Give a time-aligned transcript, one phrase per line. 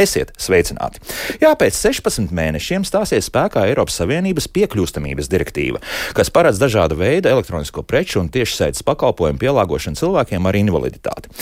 [0.00, 1.02] Esiet sveicināti!
[1.42, 5.80] Jā, pēc 16 mēnešiem stāsies spēkā Eiropas Savienības piekļūstamības direktīva,
[6.16, 11.32] kas paredz dažādu veidu elektronisko preču un tiešsaites pakalpojumu pielāgošanu cilvēkiem ar invaliditāti.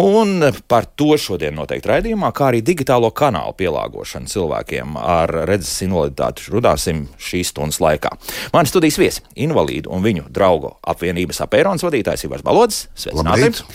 [0.00, 6.48] Un par to šodien noteikti raidījumā, kā arī digitālo kanālu pielāgošanu cilvēkiem ar redzes invaliditāti
[6.54, 8.14] runāsim šīs stundas laikā.
[8.54, 12.86] Mani studijas viesi- invalīdu un viņu draugu apvienības apēronas vadītājs Ivars Balods.
[12.96, 13.66] Sveicināti!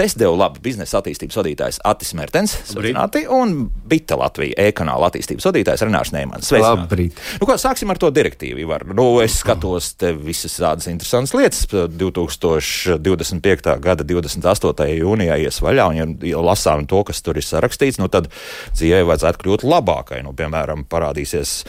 [0.00, 6.08] Testdevu labu biznesa attīstības vadītājs Atis Mertens, sveicināti, un Bita Latvija e-kanāla attīstības vadītājs Renārs
[6.14, 6.48] Neimans.
[6.56, 7.18] Labrīt!
[7.36, 8.64] Nu, kā, sāksim ar to direktīvu.
[8.70, 8.86] Var.
[8.96, 11.68] Nu, es skatos te visas tādas interesantas lietas.
[11.68, 13.76] 2025.
[13.84, 14.88] gada 28.
[15.02, 18.32] jūnijā ies vaļā, un ja lasām to, kas tur ir sarakstīts, nu, tad
[18.78, 20.22] dzīvē vajadzētu kļūt labākai.
[20.24, 21.68] Nu, piemēram, parādīsies,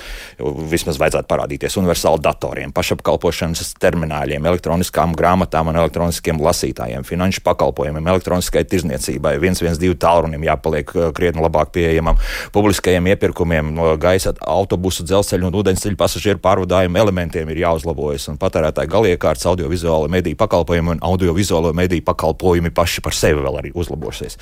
[0.72, 8.64] vismaz vajadzētu parādīties universāli datoriem, pašapkalpošanas termināļiem, elektroniskām grāmatām un elektroniskiem lasītājiem, finanšu pakalpojumiem elektroniskai
[8.70, 12.20] tirzniecībai, 112 tālrunim jāpaliek uh, krietni labāk pieejamam,
[12.54, 18.92] publiskajiem iepirkumiem, no gaisa, autobusu, dzelzceļa un ūdensceļa pasažieru pārvadājumu elementiem ir jāuzlabojas, un patērētāju
[18.92, 24.38] galiekārtas audiovizuālo mediju pakalpojumi un audiovizuālo mediju pakalpojumi paši par sevi vēl arī uzlabosies.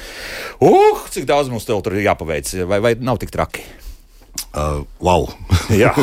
[0.60, 3.64] Uh, cik daudz mums tur ir jāpaveic, vai, vai nav tik traki?
[4.54, 5.30] Uh, wow!
[5.70, 5.94] Jā.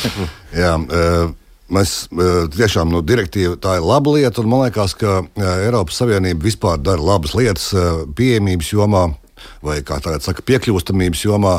[0.60, 1.30] Jā uh,
[1.70, 2.08] Mēs
[2.56, 7.02] tiešām nu, direktīva tā ir laba lieta, un man liekas, ka Eiropas Savienība vispār dara
[7.12, 7.68] labas lietas
[8.18, 9.04] pieejamības jomā
[9.64, 11.58] vai, kā tagad saka, piekļūstamības jomā.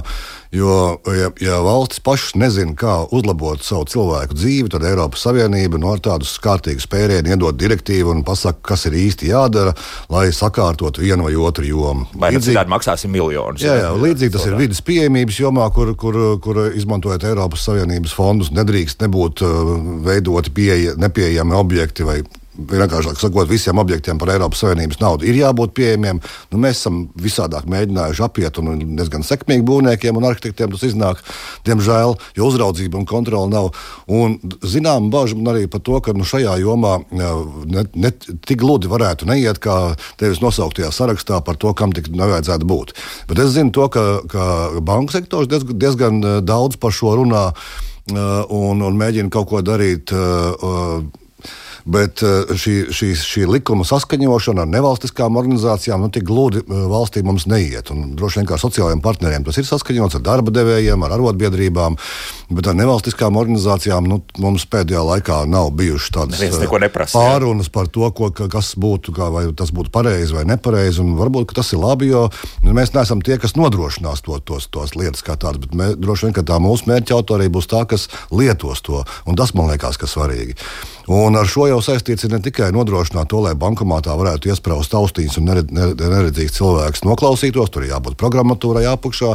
[0.52, 5.94] Jo, ja, ja valstis pašas nezina, kā uzlabot savu cilvēku dzīvi, tad Eiropas Savienība no
[5.96, 9.72] nu, tādas kārtīgas pērienu iedod direktīvu un pasaka, kas ir īsti jādara,
[10.12, 12.10] lai sakārtotu vienu vai otru jomu.
[12.20, 13.64] Vai līdzīgi tādu maksāsim miljonus?
[13.64, 18.52] Jā, jā, līdzīgi tas ir vidas pieejamības jomā, kur, kur, kur izmantojot Eiropas Savienības fondus,
[18.52, 19.74] nedrīkst nebūt uh,
[20.04, 22.20] veidoti pieeja, nepieejami objekti vai
[22.58, 26.20] vienkāršāk sakot, visiem objektiem par Eiropas Savienības naudu ir jābūt pieejamiem.
[26.52, 31.22] Nu, mēs esam visādāk mēģinājuši apiet, un diezgan sekmīgi būvniekiem un arhitektiem tas iznāk,
[31.68, 33.72] diemžēl, jo uzraudzība un kontrola nav.
[34.12, 38.92] Un, zinām, bažas man arī par to, ka nu, šajā jomā ne, ne tik gludi
[38.92, 42.94] varētu neiet, kā tevis nosauktajā sarakstā par to, kam tik nevajadzētu būt.
[43.32, 44.50] Bet es zinu to, ka, ka
[44.84, 47.52] banku sektors diezgan, diezgan daudz par šo runā.
[48.12, 51.04] Un, un mēģina kaut ko darīt uh,
[51.86, 57.24] Bet eh, šī, šī, šī likuma saskaņošana ar nevalstiskām organizācijām nu, tik gludi eh, valstī
[57.26, 57.90] mums neiet.
[57.94, 61.98] Un, droši vien kā sociālajiem partneriem tas ir saskaņots ar darba devējiem, ar arotbiedrībām,
[62.54, 68.06] bet ar nevalstiskām organizācijām nu, mums pēdējā laikā nav bijušas tādas eh, pārunas par to,
[68.16, 71.02] ko, kas būtu, kā, vai tas būtu pareizi vai nepareizi.
[71.22, 72.28] Varbūt tas ir labi, jo
[72.66, 76.38] mēs neesam tie, kas nodrošinās to, tos, tos lietas kā tādas, bet mē, droši vien
[76.46, 79.02] tā mūsu mērķa autorija būs tā, kas lietos to.
[79.26, 80.58] Un tas man liekas, ka svarīgi.
[81.10, 85.48] Un ar šo jau saistīts ne tikai nodrošināt to, lai bankomātā varētu iesprāst austiņas un
[85.50, 87.72] nered, neredzīgs cilvēks noklausītos.
[87.74, 89.32] Tur ir jābūt programmatūrai apakšā,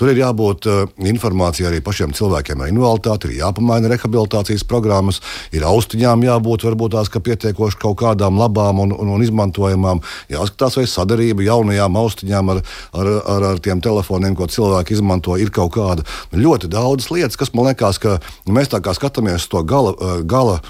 [0.00, 0.82] tur ir jābūt uh,
[1.12, 5.20] informācijai arī pašiem cilvēkiem ar invaliditāti, ir jāpamaina rehabilitācijas programmas,
[5.52, 10.00] ir austiņām jābūt varbūt tās ka pietiekoši kaut kādām labām un, un, un izmantojamām.
[10.32, 12.62] Jāskatās, vai sadarbība jaunajām austiņām ar,
[12.96, 16.06] ar, ar, ar tiem telefoniem, ko cilvēki izmanto, ir kaut kāda.
[16.32, 19.94] Ļoti daudz lietas, kas man liekas, ka mēs tā kā skatāmies to gala,
[20.24, 20.60] gala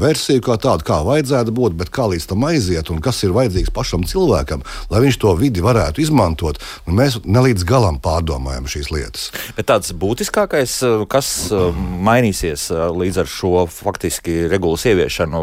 [0.00, 3.72] versiju kā tādu, kā vajadzētu būt, bet kā līdz tam aiziet un kas ir vajadzīgs
[3.74, 6.60] pašam cilvēkam, lai viņš to vidi varētu izmantot.
[6.86, 9.28] Mēs nelīdz galam pārdomājam šīs lietas.
[9.56, 10.76] Bet tāds būtiskākais,
[11.10, 15.42] kas mainīsies līdz ar šo faktiski regulas ieviešanu,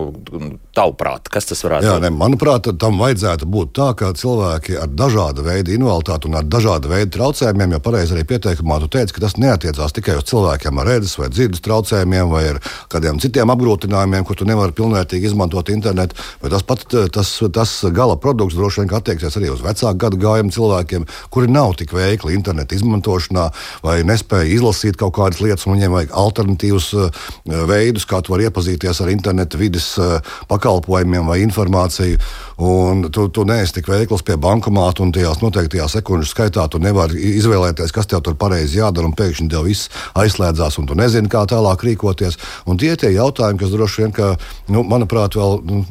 [0.76, 2.06] tavuprāt, kas tas varētu būt?
[2.06, 6.92] Ne, manuprāt, tam vajadzētu būt tā, ka cilvēki ar dažādu veidu invaliditāti un ar dažādu
[6.92, 10.90] veidu traucējumiem, jo pareizi arī pieteikumā tu teici, ka tas neatiecās tikai uz cilvēkiem ar
[10.94, 16.16] redzes vai dzirdes traucējumiem vai ar kādiem citiem apgrūtinājumiem, kur tu nevari pilnvērtīgi izmantot internetu.
[16.40, 21.08] Tas pats tas, tas gala produkts droši vien attieksies arī uz vecāku gadu gājumu cilvēkiem,
[21.34, 23.50] kuri nav tik veikli internetu izmantošanā
[23.84, 25.68] vai nespēja izlasīt kaut kādas lietas.
[25.68, 27.28] Viņiem vajag alternatīvus uh,
[27.68, 30.18] veidus, kā tu vari iepazīties ar internetu vidas uh,
[30.52, 32.20] pakalpojumiem vai informāciju.
[32.62, 37.18] Un tu, tu neesi tik veikls pie bankomāta, un tajās noteiktajā sekundžu skaitā tu nevari
[37.42, 39.90] izvēlēties, kas tev tur pareizi jādara, un pēkšņi tev viss
[40.20, 42.38] aizslēdzās, un tu nezini, kā tālāk rīkoties.
[42.70, 44.32] Un tie ir tie jautājumi, kas droši vien, ka,
[44.72, 45.82] nu, manuprāt, vēl nu,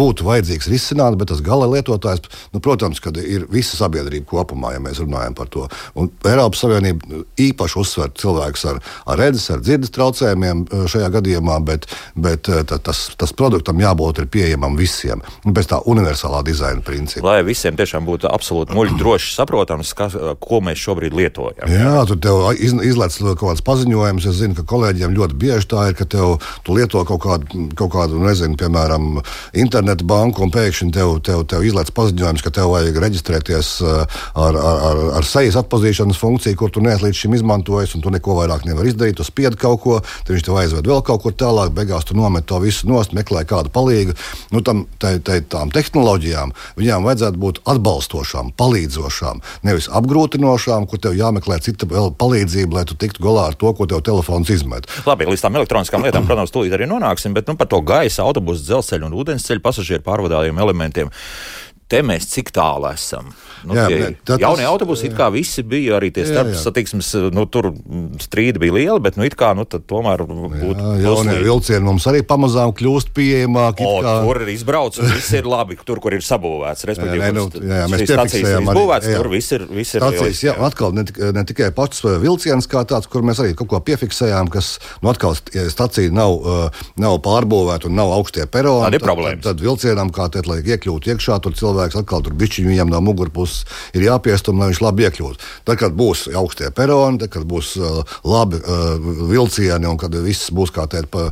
[0.00, 2.24] būtu vajadzīgs risināt, bet tas gala lietotājs,
[2.54, 5.66] nu, protams, ir visa sabiedrība kopumā, ja mēs runājam par to.
[5.98, 11.58] Un Eiropas Savienība īpaši uzsver cilvēkus ar, ar redzes, ar dzirdes traucējumiem eh, šajā gadījumā,
[11.66, 15.22] bet, bet eh, tas, tas produktam jābūt pieejamam visiem.
[15.44, 17.26] Pēc tā universālā dizaina principa.
[17.26, 21.70] Lai visiem tiešām būtu absolūti muļķi droši saprotams, kas, ko mēs šobrīd lietojam.
[21.70, 24.28] Jā, tur tev iz, izlaiž kaut kāds paziņojums.
[24.30, 27.92] Es zinu, ka kolēģiem ļoti bieži tā ir, ka tev, tu lieto kaut kādu kaut
[27.96, 29.20] kādu, nezinu, piemēram,
[29.58, 34.58] internetu banku un pēkšņi tev, tev, tev izlaiž paziņojums, ka tev vajag reģistrēties uh, ar,
[34.60, 38.38] ar, ar, ar sejas atpazīšanas funkciju, kur tu neesi līdz šim izmantojis, un tu neko
[38.40, 39.18] vairāk nevari izdarīt.
[39.18, 42.46] Tu spiedi kaut ko, tad viņš tev aizved vēl kaut kur tālāk, beigās tu nomet
[42.48, 44.16] to visu nost, meklē kādu palīdzību.
[44.54, 51.16] Nu, tam, tai, tai, tām tehnoloģijām viņām vajadzētu būt atbalstošām, palīdzošām, nevis apgrūtinošām, kur tev
[51.18, 54.88] jāmeklē cita palīdzība, lai tu tiktu galā ar to, ko tev telefons izmet.
[55.08, 58.64] Labi, līdz tām elektroniskām lietām, protams, tūlīt arī nonāksim, bet nu, par to gaisa, autobusu,
[58.66, 61.12] dzelzceļu un ūdensceļu pasažieru pārvadājuma elementiem
[61.90, 63.30] te mēs cik tālu esam.
[63.66, 65.10] Nu, jā, tie, ne, jaunie tas, autobusi, jā.
[65.10, 67.72] it kā visi bija arī tie starpsatiksmes, nu, tur
[68.22, 70.74] strīdi bija lieli, bet, nu, it kā, nu, tomēr būtu.
[70.76, 73.86] Jā, jaunie vilcieni mums arī pamazām kļūst pieejamāki.
[74.06, 74.14] Kā...
[74.26, 76.86] Tur ir izbraucis, viss ir labi, tur, kur ir sabūvēts.
[76.92, 78.78] Respektīvi, jā, ne, nu, jā, jā, mēs piefiksējam arī.
[78.78, 79.18] Būvēts, jā.
[79.18, 80.56] Tur viss ir, viss ir Stācijas, jā.
[80.68, 84.50] atkal ne, ne tikai pats uh, vilciens kā tāds, kur mēs arī kaut ko piefiksējām,
[84.52, 89.02] kas, nu, atkal stacija nav, uh, nav pārbūvēta un nav augstie peroni.
[89.02, 89.10] Tad.
[89.16, 93.02] Tad, tad vilcienam, kā te, lai iekļūtu iekšā, tur cilvēks atkal tur bišķiņu viņam no
[93.04, 93.55] mugurpuses
[93.96, 95.50] ir jāpiestum, lai viņš labi iekļūtu.
[95.66, 98.96] Tad, kad būs augstie peroni, tad, kad būs uh, labi uh,
[99.30, 101.28] vilcieni un kad viss būs kā teikt, pa,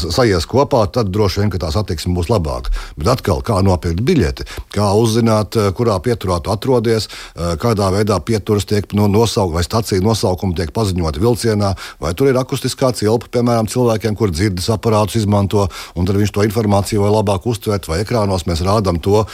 [0.00, 2.72] sajies kopā, tad droši vien tā satiksme būs labāka.
[2.98, 8.18] Bet atkal, kā nopirkt biļeti, kā uzzināt, uh, kurā pieturā tu atrodies, uh, kādā veidā
[8.24, 13.30] pieturas tiek no, nosaukta vai stācija nosaukuma tiek paziņota vilcienā, vai tur ir akustiskā cilpa,
[13.36, 15.66] piemēram, cilvēkiem, kur dzirdes aparātus izmanto,
[15.98, 19.28] un tad viņš to informāciju vai labāk uztvert, vai ekrānos mēs rādām to uh,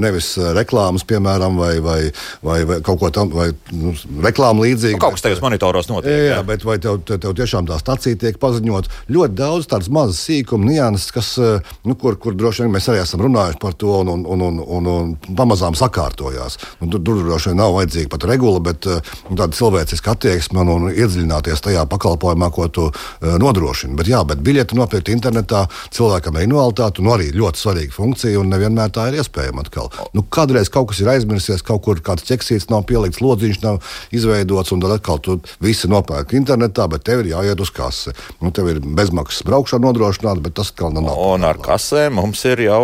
[0.00, 1.98] nevis eh, reklāmas, piemēram, vai, vai,
[2.46, 4.98] vai, vai kaut ko tādu, vai nu, reklāmu līdzīgu.
[4.98, 6.12] Nu, kaut kas tajos monitoros notiek.
[6.12, 8.90] Jā, jā, bet vai tev, tev, tev tiešām tā stacija tiek paziņot?
[9.12, 13.02] Ļoti daudz tādas mazas sīkuma nianses, kas, eh, nu, kur, kur droši vien mēs arī
[13.04, 16.58] esam runājuši par to un, un, un, un, un, un pamazām sakārtojās.
[16.80, 20.62] Nu, tur, tur droši vien nav vajadzīga pat regula, bet eh, nu, tāda cilvēciska attieksme
[20.64, 23.96] un, un iedziļināties tajā pakalpojumā, ko tu uh, nodrošini.
[23.98, 25.64] Bet, jā, bet biļeti nopirkt internetā
[25.94, 29.90] cilvēkam ar invaliditāti, nu, arī ļoti svarīga funkcija un nevienmēr tā ir iespējama atkal.
[30.16, 31.10] Nu, kādreiz kaut kas ir
[31.50, 33.80] aizmirsies, kaut kur kāds ķeksīts nav pielikts, lodziņš nav
[34.14, 38.14] izveidots, un tad atkal tu visi nopērk internetā, bet tev ir jāiet uz kasi.
[38.40, 41.10] Nu, tev ir bezmaksas braukšana nodrošināta, bet tas atkal nav.
[41.16, 42.82] Un ar kasēm mums ir jau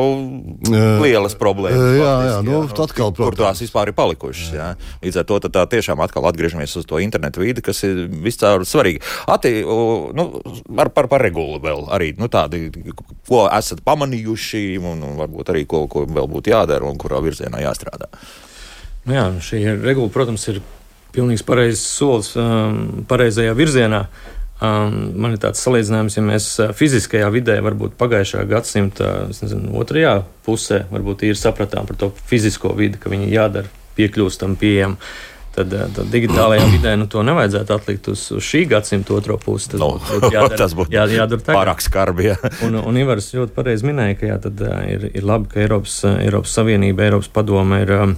[1.03, 1.97] lielas problēmas.
[1.97, 4.53] Jā, jā, nu, jā, nu, atkal, kur tās vispār ir palikušas.
[4.53, 4.71] Jā.
[4.73, 4.91] Jā.
[5.05, 9.03] Līdz ar to tā tiešām atkal atgriežamies uz to internetu vidi, kas ir viscaur svarīgi.
[9.31, 9.61] Ati,
[10.17, 10.29] nu,
[10.77, 12.69] par, par, par regulu vēl arī nu, tādi,
[13.29, 17.63] ko esat pamanījuši, un, un varbūt arī ko, ko vēl būtu jādara un kurā virzienā
[17.65, 18.11] jāstrādā.
[19.07, 20.63] Jā, šī regula, protams, ir
[21.15, 24.07] pilnīgi pareizs solis um, pareizajā virzienā.
[24.57, 30.23] Um, man ir tāds salīdzinājums, ja mēs uh, fiziskajā vidē, varbūt pagājušā gadsimta nezinu, otrajā
[30.47, 34.97] pusē, varbūt ir sapratām par to fizisko vidi, ka viņi jādara piekļūstam, pieejam.
[35.57, 39.75] Tad, uh, tad digitālajā vidē nu, to nevajadzētu atlikt uz, uz šī gadsimta otro pusi.
[39.75, 42.31] Tas no, būtu jādara, tas būtu jā, jādara pārāk skarbi.
[42.33, 42.39] Ja.
[42.67, 46.01] un, un Ivars ļoti pareizi minēja, ka jā, tad, uh, ir, ir labi, ka Eiropas,
[46.17, 47.95] Eiropas Savienība, Eiropas padome ir.
[48.01, 48.17] Um,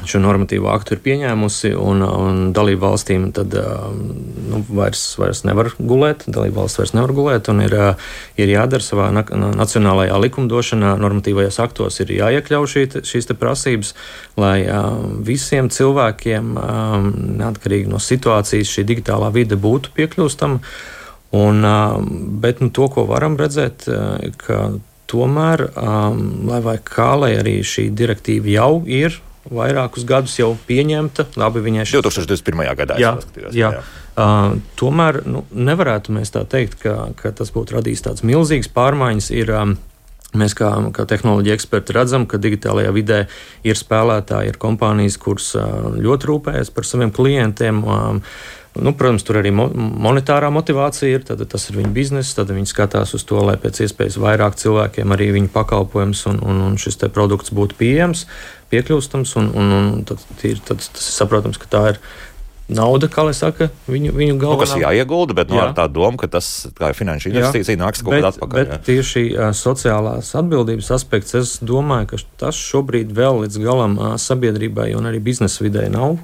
[0.00, 6.24] šo normatīvo aktu ir pieņēmusi, un, un dalību valstīm tad nu, vairs, vairs nevar gulēt,
[6.32, 7.76] dalību valsts vairs nevar gulēt, un ir,
[8.40, 13.92] ir jādara savā nacionālajā likumdošanā, normatīvajos aktos ir jāiekļauj šī, šīs prasības,
[14.40, 14.56] lai
[15.28, 16.54] visiem cilvēkiem,
[17.42, 20.62] neatkarīgi no situācijas, šī digitālā vide būtu piekļūstama.
[21.32, 21.64] Un,
[22.42, 23.86] bet nu, to, ko varam redzēt,
[24.40, 24.56] ka
[25.08, 25.66] tomēr,
[26.48, 29.20] lai vai kā, lai arī šī direktīva jau ir
[29.50, 31.30] vairākus gadus jau pieņemta.
[31.40, 32.64] Labi, viņai šeit 2021.
[32.78, 33.52] gadā jā, jā.
[33.56, 33.70] jā.
[34.12, 39.32] Uh, tomēr nu, nevarētu mēs tā teikt, ka, ka tas būtu radījis tādas milzīgas pārmaiņas.
[39.38, 39.78] Ir, um,
[40.32, 43.18] Mēs kā, kā tehnoloģija eksperti redzam, ka digitālajā vidē
[43.68, 47.82] ir spēlētāji, ir kompānijas, kuras ļoti rūpējas par saviem klientiem.
[47.84, 48.22] Um,
[48.72, 51.24] Nu, protams, tur arī mo monetārā motivācija ir.
[51.28, 52.38] Tad tas ir viņu biznesa.
[52.38, 56.62] Tad viņi skatās uz to, lai pēc iespējas vairāk cilvēkiem arī viņu pakalpojums un, un,
[56.70, 58.24] un šis produkts būtu pieejams,
[58.72, 59.36] piekļūstams.
[59.42, 62.00] Un, un, un tad, ir, tad tas ir saprotams, ka tā ir
[62.70, 64.56] nauda, kā lai saka, viņu, viņu galvā.
[64.56, 65.68] Nu, kas jāiegulda, bet nu, jā.
[65.70, 68.60] no tā doma, ka tas kā finanšu investīcija nāks kaut kādā atpakaļ.
[68.60, 68.78] Bet jā.
[68.90, 69.24] tieši
[69.58, 75.64] sociālās atbildības aspekts, es domāju, ka tas šobrīd vēl līdz galam sabiedrībai un arī biznesa
[75.66, 76.18] vidē nav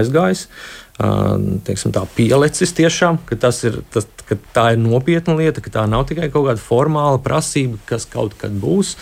[0.00, 0.48] aizgājis.
[0.94, 6.06] Teiksim, tā, pielicis tiešām, ka, ir, tas, ka tā ir nopietna lieta, ka tā nav
[6.10, 8.94] tikai kaut kāda formāla prasība, kas kaut kad būs.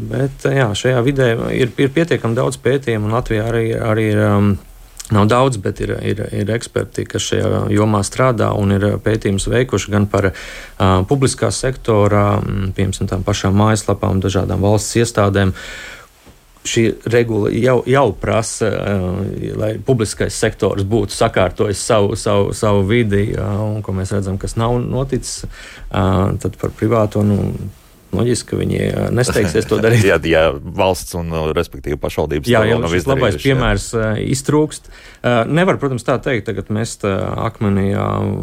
[0.00, 4.26] Bet jā, šajā vidē ir, ir pietiekami daudz pētījumu, un Latvijā arī, arī ir.
[4.30, 4.50] Um,
[5.10, 9.94] Nav daudz, bet ir, ir, ir eksperti, kas šajā jomā strādā un ir pētījums veikuši
[9.94, 10.34] gan par uh,
[11.10, 12.38] publiskā sektora,
[12.76, 15.54] piemēram, tām pašām mājaslapām, dažādām valsts iestādēm.
[16.70, 19.20] Šī regula jau, jau prasa, uh,
[19.58, 24.54] lai publiskais sektors būtu sakārtojis savu, savu, savu vidi, uh, un ko mēs redzam, kas
[24.60, 25.42] nav noticis.
[25.90, 27.50] Uh, tad par privāto nu,
[28.10, 28.78] Loģiski, ka viņi
[29.14, 30.02] nesteigsies to darīt.
[30.10, 34.08] jā, jā, valsts un, respektīvi, pašvaldības jā, jau šis labais piemērs jā.
[34.34, 34.90] iztrūkst.
[35.50, 37.92] Nevar, protams, tā teikt, tagad mest akmenī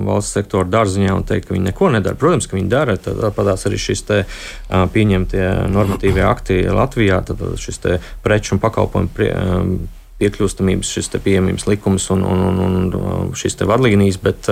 [0.08, 2.20] valsts sektora dārziņā un teikt, ka viņi neko nedara.
[2.20, 2.96] Protams, ka viņi dara.
[3.02, 4.24] Tāpatās arī šis te
[4.70, 9.34] pieņemtie normatīvie akti Latvijā, tad šis te preču un pakalpojumu prie,
[10.22, 14.50] piekļūstamības, šis pieejamības likums un, un, un, un šīs vadlīnijas, bet,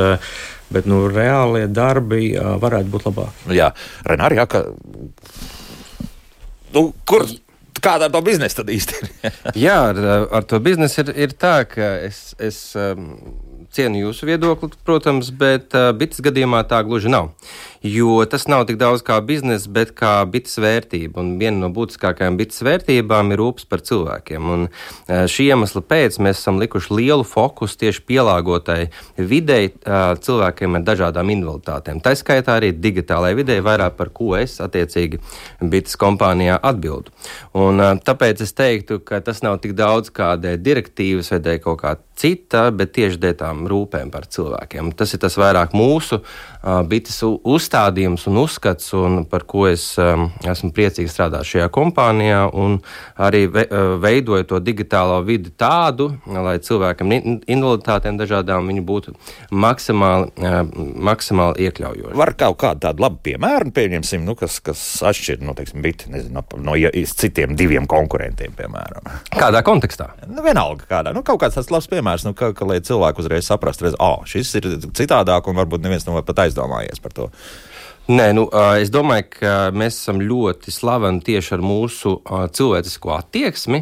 [0.74, 3.58] bet nu, reālie darbi varētu būt labāki.
[3.58, 3.72] Jā,
[4.08, 4.64] Renāri, jā, ka,
[6.76, 7.28] nu, kur
[7.86, 9.10] kāda ar to biznesu tad īsti ir?
[9.68, 10.00] Jā, ar,
[10.40, 13.12] ar to biznesu ir, ir tā, ka es, es um,
[13.76, 17.32] cienu jūsu viedokli, protams, bet uh, bites gadījumā tā gluži nav
[17.86, 21.22] jo tas nav tik daudz kā biznesa, bet kā bites vērtība.
[21.22, 24.48] Un viena no būtiskākajām bites vērtībām ir rūpes par cilvēkiem.
[24.56, 28.80] Un e, šī iemesla pēc mēs esam likuši lielu fokusu tieši pielāgotai
[29.18, 32.02] videi e, cilvēkiem ar dažādām invaliditātēm.
[32.02, 35.22] Tā skaitā arī digitālajai videi, vairāk par ko es attiecīgi
[35.62, 37.14] bites kompānijā atbildu.
[37.54, 41.84] Un, e, tāpēc es teiktu, ka tas nav tik daudz kādai direktīvas vai dēļ kaut
[41.86, 44.94] kā cita, bet tieši dēļ tām rūpēm par cilvēkiem.
[44.98, 46.22] Tas ir tas vairāk mūsu
[46.90, 52.80] bites uzstādījums un uzskats, un par ko es esmu priecīgi strādāt šajā kompānijā, un
[53.22, 53.66] arī ve,
[54.02, 59.16] veidoju to digitālo vidi tādu, lai cilvēkam invaliditātēm dažādām viņi būtu
[59.54, 60.32] maksimāli,
[61.06, 62.18] maksimāli iekļaujoši.
[62.18, 66.42] Var kaut kādu tādu labu piemēru, pieņemsim, nu, kas, kas atšķir nu, teiksim, biti, nezinu,
[66.42, 66.78] no, no
[67.16, 69.06] citiem diviem konkurentiem, piemēram.
[69.36, 70.12] Kādā kontekstā?
[70.30, 71.14] Nu, vienalga, kādā.
[71.16, 74.26] Nu, kaut kāds tāds labs piemērs, nu, ka, ka lai cilvēki uzreiz saprastu, ka oh,
[74.30, 77.30] šis ir citādāk, un varbūt neviens nav pat aizdomājies par to.
[78.06, 78.46] Nē, nu,
[78.78, 82.20] es domāju, ka mēs esam ļoti slaveni tieši ar mūsu
[82.54, 83.82] cilvēcisko attieksmi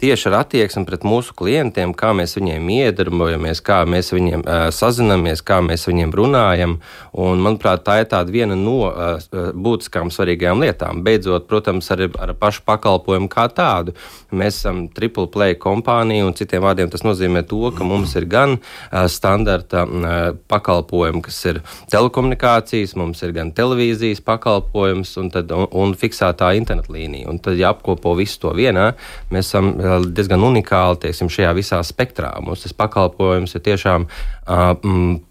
[0.00, 5.42] tieši ar attieksmi pret mūsu klientiem, kā mēs viņiem iedarbojamies, kā mēs viņiem uh, sazinamies,
[5.46, 6.78] kā mēs viņiem runājam.
[7.14, 9.18] Un, manuprāt, tā ir tāda viena no uh,
[9.54, 11.02] būtiskām svarīgajām lietām.
[11.06, 13.94] Beidzot, protams, ar, ar pašu pakalpojumu kā tādu.
[14.34, 18.58] Mēs esam triple play kompānija, un citiem vārdiem tas nozīmē to, ka mums ir gan
[18.58, 20.16] uh, standarta uh,
[20.50, 27.30] pakalpojumi, kas ir telekomunikācijas, mums ir gan televīzijas pakalpojums un, tad, un, un fiksētā internetlīnija.
[27.30, 28.90] Un tad, ja apkopo visu to vienā,
[29.32, 32.32] mēs esam diezgan unikāli teiksim, šajā visā spektrā.
[32.44, 34.64] Mums tas pakalpojums ir tiešām uh,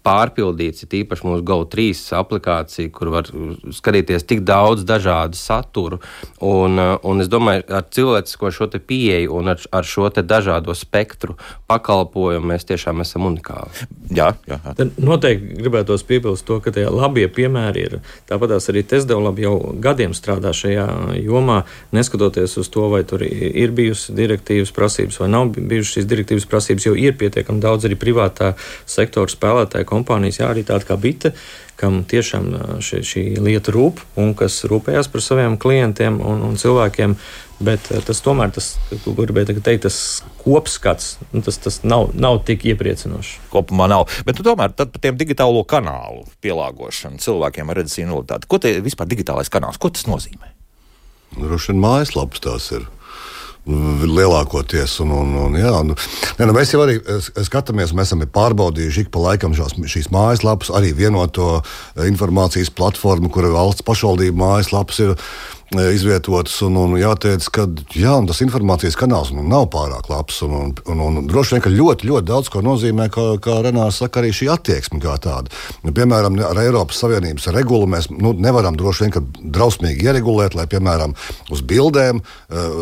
[0.06, 3.30] pārpildīts, ir īpaši mūsu GO3 aplikācija, kur var
[3.74, 6.00] skatīties tik daudz dažādu saturu.
[6.40, 11.36] Un, uh, un es domāju, ar cilvēcisko šo pieeju un ar, ar šo dažādo spektru
[11.70, 13.88] pakalpojumu mēs tiešām esam unikāli.
[14.14, 14.58] Jā, jā.
[14.60, 14.74] jā.
[14.78, 17.98] Tad noteikti gribētos piebilst to, ka tie labie piemēri ir.
[18.30, 20.86] Tāpat arī Tesdevlab jau gadiem strādā šajā
[21.24, 21.62] jomā,
[21.94, 26.46] neskatoties uz to, vai tur ir bijusi direktīva direktīvas prasības vai nav bijušas šīs direktīvas
[26.46, 28.54] prasības, jo ir pietiekami daudz arī privātā
[28.86, 31.32] sektora spēlētāju kompānijas, jā, arī tāda kā Bita,
[31.76, 37.16] kam tiešām šī, šī lieta rūp un kas rūpējas par saviem klientiem un, un cilvēkiem.
[37.64, 38.72] Bet tas tomēr, tas,
[39.04, 39.98] ko gribēju teikt, tas
[40.42, 43.36] kopskats, nu, tas, tas nav, nav tik iepriecinošs.
[43.52, 44.08] Kopumā nav.
[44.26, 48.50] Bet nu, tomēr par tiem digitālo kanālu pielāgošanu cilvēkiem ar redzes invaliditāti.
[48.50, 50.50] Ko tie vispār digitālais kanāls, ko tas nozīmē?
[51.38, 52.90] Droši vien mājaslapas tās ir
[53.66, 54.98] lielākoties.
[55.04, 56.98] Un, un, un, jā, un, ne, nu, mēs jau arī
[57.46, 61.58] skatāmies, mēs esam pārbaudījuši ik pa laikam šās, šīs mājaslapas, arī vienoto
[62.04, 65.16] informācijas platformu, kur valsts pašvaldību mājaslapas ir
[65.94, 66.56] izvietotas.
[66.66, 67.66] Un, un jāteic, ka
[67.96, 70.40] jā, tas informācijas kanāls nu, nav pārāk labs.
[70.46, 74.00] Un, un, un, un droši vien, ka ļoti, ļoti daudz ko nozīmē, kā, kā Renārs
[74.02, 75.52] saka, arī šī attieksme kā tāda.
[75.84, 81.16] Nu, piemēram, ar Eiropas Savienības regulu mēs nu, nevaram droši vien drausmīgi ieregulēt, lai, piemēram,
[81.54, 82.22] uz bildēm,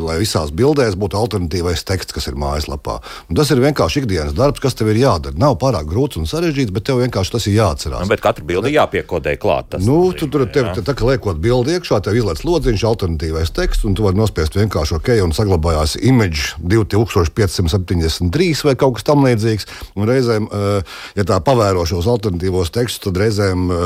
[0.06, 2.98] lai visās bildēs būtu alternatīvais teksts, kas ir mājaslapā.
[3.28, 5.38] Un tas ir vienkārši ikdienas darbs, kas tev ir jādara.
[5.38, 8.04] Nav pārāk grūts un sarežģīts, bet tev vienkārši tas ir jāatcerās.
[8.04, 9.78] Nu, bet katru bildi jāpiekodē klāt.
[9.82, 13.52] Nu, tu tur tev, te, tā kā liekot bildi iekšā, tev izlaiž lodziņš vienkārši alternatīvais
[13.54, 19.66] teksts, un tu vari nospiest vienkārši OK, un saglabājās image 2573 vai kaut kas tamlīdzīgs.
[19.96, 20.82] Un reizēm, eh,
[21.16, 23.76] ja tā pavēro šos alternatīvos tekstus, tad reizēm eh,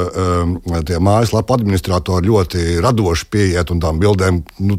[0.77, 4.79] eh, tie mājaslapu administratori ļoti radoši pieiet un tām bildēm nu,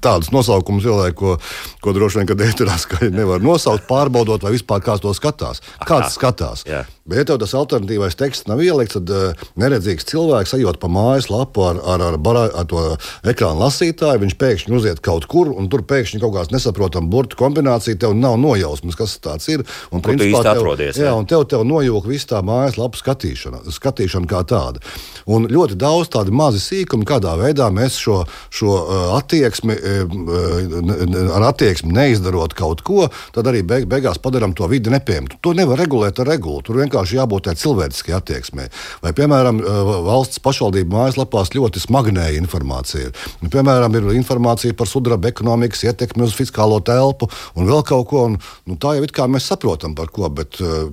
[0.00, 1.38] tādus nosaukumus ieliek, ko,
[1.80, 5.60] ko droši vien, kad ēterās, ka nevar nosaukt, pārbaudot, vai vispār kāds to skatās.
[5.82, 6.14] Kāds Aha.
[6.14, 6.64] skatās?
[6.68, 6.84] Jā.
[7.08, 11.64] Bet, ja tev tas alternatīvais teksts nav ielikts, tad uh, neredzīgs cilvēks ejot pa mājaslapu
[11.64, 12.82] ar, ar, ar, bara, ar to
[13.28, 17.98] ekrānu lasītāju, viņš pēkšņi uziet kaut kur, un tur pēkšņi kaut kāds nesaprotams burbuļu kombinācija,
[18.02, 19.64] tev nav nojausmas, kas tas ir.
[19.90, 24.28] Un, Kur principā, tev, atrodies, jā, un tev, tev nojūg viss tā mājaslapa skatīšana, skatīšana
[24.28, 24.84] kā tāda.
[25.28, 28.20] Un ļoti daudz tādu mazu sīkumu, kādā veidā mēs šo,
[28.52, 34.68] šo uh, attieksmi, uh, ar attieksmi neizdarot kaut ko, tad arī beig, beigās padarām to
[34.68, 35.40] vidi nepieņemamu.
[35.44, 38.68] To nevar regulēt ar regulu vienkārši jābūt tādai cilvēciskai attieksmei.
[39.02, 39.60] Vai, piemēram,
[40.06, 43.12] valsts pašvaldību mājaslapās ļoti smagnēja informācija.
[43.42, 48.24] Nu, piemēram, ir informācija par sudraba ekonomikas ietekmi uz fiskālo telpu un vēl kaut ko.
[48.28, 48.38] Un,
[48.68, 50.88] nu, tā jau ir kā mēs saprotam, par ko, bet uh,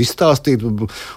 [0.00, 0.64] izstāstīt,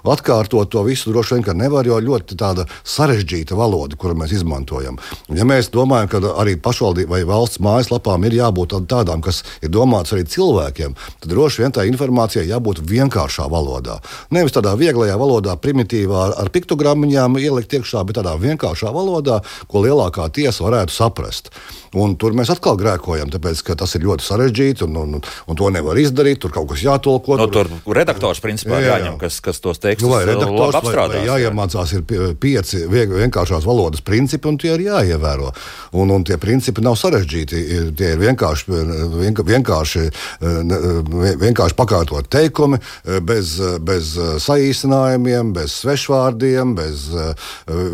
[0.08, 5.00] atkārtot to visu droši vien nevar, jo ļoti tāda sarežģīta valoda, kuru mēs izmantojam.
[5.30, 9.72] Un, ja mēs domājam, ka arī pašvaldību vai valsts mājaslapām ir jābūt tādām, kas ir
[9.74, 14.00] domātas arī cilvēkiem, tad droši vien tā informācija jābūt vienkāršā valodā.
[14.36, 20.30] Nevis tādā vieglajā valodā, primitīvā ar, piktogrammiņām ielikt iekšā, bet tādā vienkāršā valodā, ko lielākā
[20.36, 21.52] tiesa varētu saprast.
[21.98, 25.70] Un tur mēs atkal grēkojam, tāpēc ka tas ir ļoti sarežģīti un, un, un to
[25.74, 26.40] nevar izdarīt.
[26.44, 27.38] Tur kaut kas jātolko.
[27.40, 28.98] No, nu, tur, redaktors principā jā, jā.
[28.98, 31.18] jāņem, kas, kas tos tekstus nu, redaktors, apstrādās.
[31.18, 32.06] Vai, vai jāiemācās ir
[32.42, 35.52] pieci vienkāršās valodas principi, un tie ir jāievēro.
[35.98, 37.64] Un, un tie principi nav sarežģīti.
[37.98, 38.78] Tie ir vienkārši,
[39.48, 40.06] vienkārši,
[41.42, 42.80] vienkārši pakārtot teikumi,
[43.26, 44.14] bez, bez
[44.44, 47.08] saīsinājumiem, bez svešvārdiem, bez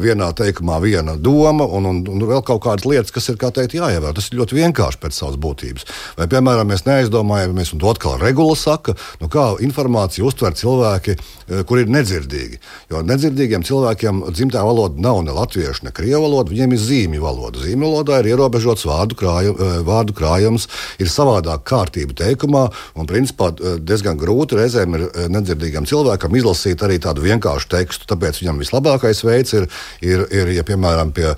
[0.04, 3.78] vienā teikumā viena doma un, un, un vēl kaut kādas lietas, kas ir, kā teikt,
[3.78, 4.14] jāievēro jāievēro.
[4.18, 5.88] Tas ir ļoti vienkārši pēc savas būtības.
[6.18, 11.64] Vai, piemēram, mēs neaizdomājamies, un to atkal regula saka, nu, kā informāciju uztver cilvēki, eh,
[11.68, 12.60] kuri ir nedzirdīgi.
[12.92, 17.60] Jo nedzirdīgiem cilvēkiem dzimtā valoda nav ne latviešu, ne krievu valoda, viņiem ir zīmju valoda.
[17.60, 20.68] Zīmju valodā ir ierobežots vārdu, krājum, eh, vārdu krājums,
[21.00, 27.00] ir savādāk kārtība teikumā, un principā eh, diezgan grūti reizēm ir nedzirdīgam cilvēkam izlasīt arī
[27.00, 28.06] tādu vienkāršu tekstu.
[28.08, 29.68] Tāpēc viņam vislabākais veids ir,
[30.02, 31.34] ir, ir ja, piemēram, pie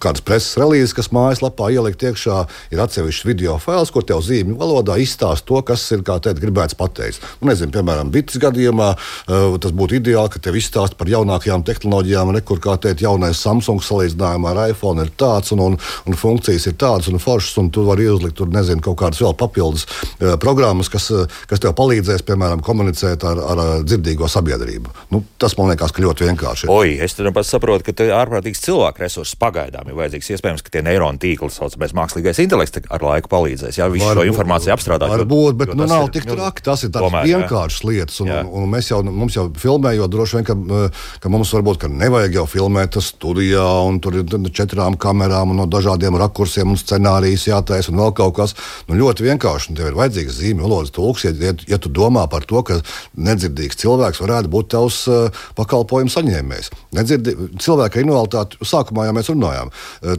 [0.00, 2.42] kādas preses relīzes, kas mājaslapā ielikt ielikt iekšā,
[2.74, 7.22] ir atsevišķs video fails, kur tev zīmju valodā izstāsta to, kas ir teikt, gribēts pateikt.
[7.40, 12.32] Nu, nezinu, piemēram, bites gadījumā uh, tas būtu ideāli, ka tev izstāsta par jaunākajām tehnoloģijām,
[12.32, 16.68] un kur, kā teikt, jaunais Samsung salīdzinājumā ar iPhone ir tāds, un, un, un funkcijas
[16.70, 20.34] ir tādas un foršas, un tu vari uzlikt tur, nezinu, kaut kādas vēl papildus uh,
[20.42, 24.92] programmas, kas, uh, kas tev palīdzēs, piemēram, komunicēt ar, ar, dzirdīgo sabiedrību.
[25.14, 26.70] Nu, tas man liekas, ka ļoti vienkārši.
[26.72, 30.32] Oi, es tam pats saprotu, ka ārprātīgs cilvēku resurss pagaidām ir vajadzīgs.
[30.36, 33.78] Iespējams, ka tie neironu tīkli saucamie tāpēc mākslīgais intelekts ar laiku palīdzēs.
[33.78, 35.12] Jā, visu šo informāciju apstrādāt.
[35.12, 36.64] Varbūt, bet nu, nav tik traki.
[36.66, 38.20] Tas ir tāds vienkāršs lietas.
[38.24, 40.56] Un, un, un mēs jau, mums jau filmējot, droši vien, ka,
[41.22, 45.68] ka mums varbūt ka nevajag jau filmēt studijā, un tur ir četrām kamerām, un no
[45.70, 48.56] dažādiem rakursiem un scenārijiem jātaisa, un vēl kaut kas.
[48.88, 49.76] Nu, ļoti vienkārši.
[49.76, 52.78] Tev ir vajadzīgs zīmju valodas tulks, ja, ja, ja tu domā par to, ka
[53.18, 56.72] nedzirdīgs cilvēks varētu būt tavs uh, pakalpojumu saņēmējs.
[56.96, 59.72] Nedzirdi, cilvēka invaliditāte, sākumā jau mēs runājām,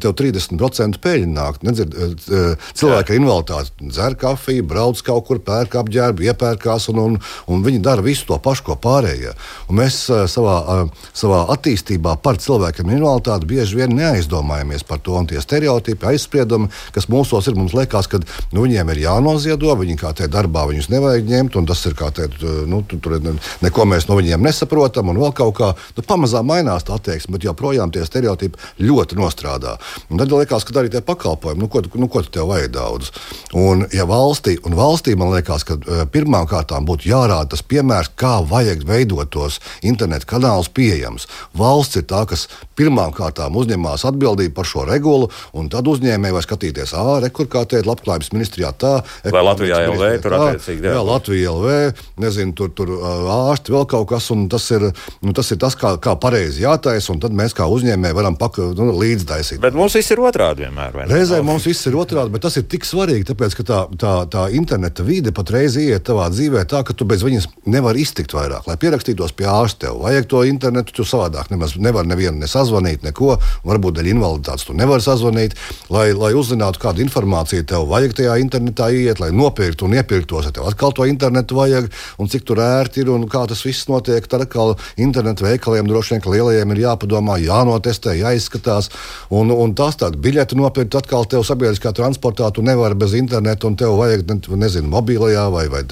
[0.04, 1.64] tev 30% peļņa nāk nāk.
[1.64, 7.20] Nedzird, eh, cilvēki ar invaliditāti dzer kafiju, brauc kaut kur, pērk apģērbu, iepērkās, un, un,
[7.48, 9.34] un viņi dara visu to pašu, ko pārējie.
[9.70, 15.16] Un mēs eh, savā, eh, savā attīstībā par cilvēkiem invaliditāti bieži vien neaizdomājamies par to.
[15.18, 18.20] Un tie stereotipi, aizspriedumi, kas mūsos ir, mums liekas, ka
[18.52, 22.12] nu, viņiem ir jānoziedo, viņi kā te darbā viņus nevajag ņemt, un tas ir kā
[22.12, 22.30] te,
[22.68, 26.48] nu, tu, tur ne, neko mēs no viņiem nesaprotam, un vēl kaut kā nu, pamazām
[26.48, 29.78] mainās tā attieksme, bet joprojām tie stereotipi ļoti nostrādā.
[30.12, 31.62] Un tad liekas, ka arī tie pakalpojumi pakalpojumu.
[31.62, 33.12] Nu, ko, nu, ko tev vajag daudz?
[33.54, 38.12] Un, ja valstī, un valstī man liekas, ka uh, pirmām kārtām būtu jārāda tas piemērs,
[38.18, 41.28] kā vajag veidot tos internetu kanālus pieejams.
[41.58, 42.48] Valsts ir tā, kas
[42.78, 47.66] pirmām kārtām uzņemās atbildību par šo regulu, un tad uzņēmēji var skatīties, ah, rekur kā
[47.66, 49.00] teikt, labklājības ministrijā tā.
[49.26, 50.86] Vai Latvijā LV tur attiecīgi?
[50.86, 54.90] Jā, jā Latvija LV, nezinu, tur, tur ārsti vēl kaut kas, un tas ir,
[55.26, 58.62] nu, tas, ir tas, kā, kā pareizi jātaisa, un tad mēs kā uzņēmēji varam pak,
[58.78, 59.62] nu, līdzdaisīt.
[59.64, 60.98] Bet mums viss ir otrādi vienmēr.
[61.28, 64.44] Reizē mums viss ir otrādi, bet tas ir tik svarīgi, tāpēc, ka tā, tā, tā
[64.56, 68.64] interneta vide patreiz iet tavā dzīvē tā, ka tu bez viņas nevari iztikt vairāk.
[68.70, 73.04] Lai pierakstītos pie ārsta, tev vajag to internetu, tu savādāk nemaz nevar nevienu nesazināties sazvanīt,
[73.06, 73.36] neko.
[73.68, 75.56] Varbūt dēļ invaliditātes tu nevari sazvanīt.
[75.94, 80.50] Lai, lai uzzinātu kādu informāciju, tev vajag tajā internetā iet, lai nopirktu un iepirktos.
[80.56, 81.90] Tev atkal to internetu vajag,
[82.22, 84.26] un cik tur ērti ir un kā tas viss notiek.
[84.28, 88.92] Tad atkal internetu veikaliem droši vien, lielajiem ir jāpadomā, jānotestē, jāizskatās.
[89.34, 93.76] Un, un tas tāds biļeti nopirkt atkal tev sabiedriskā transportā, tu nevari bez interneta, un
[93.80, 95.84] tev vajag, nezinu, mobilajā vai, vai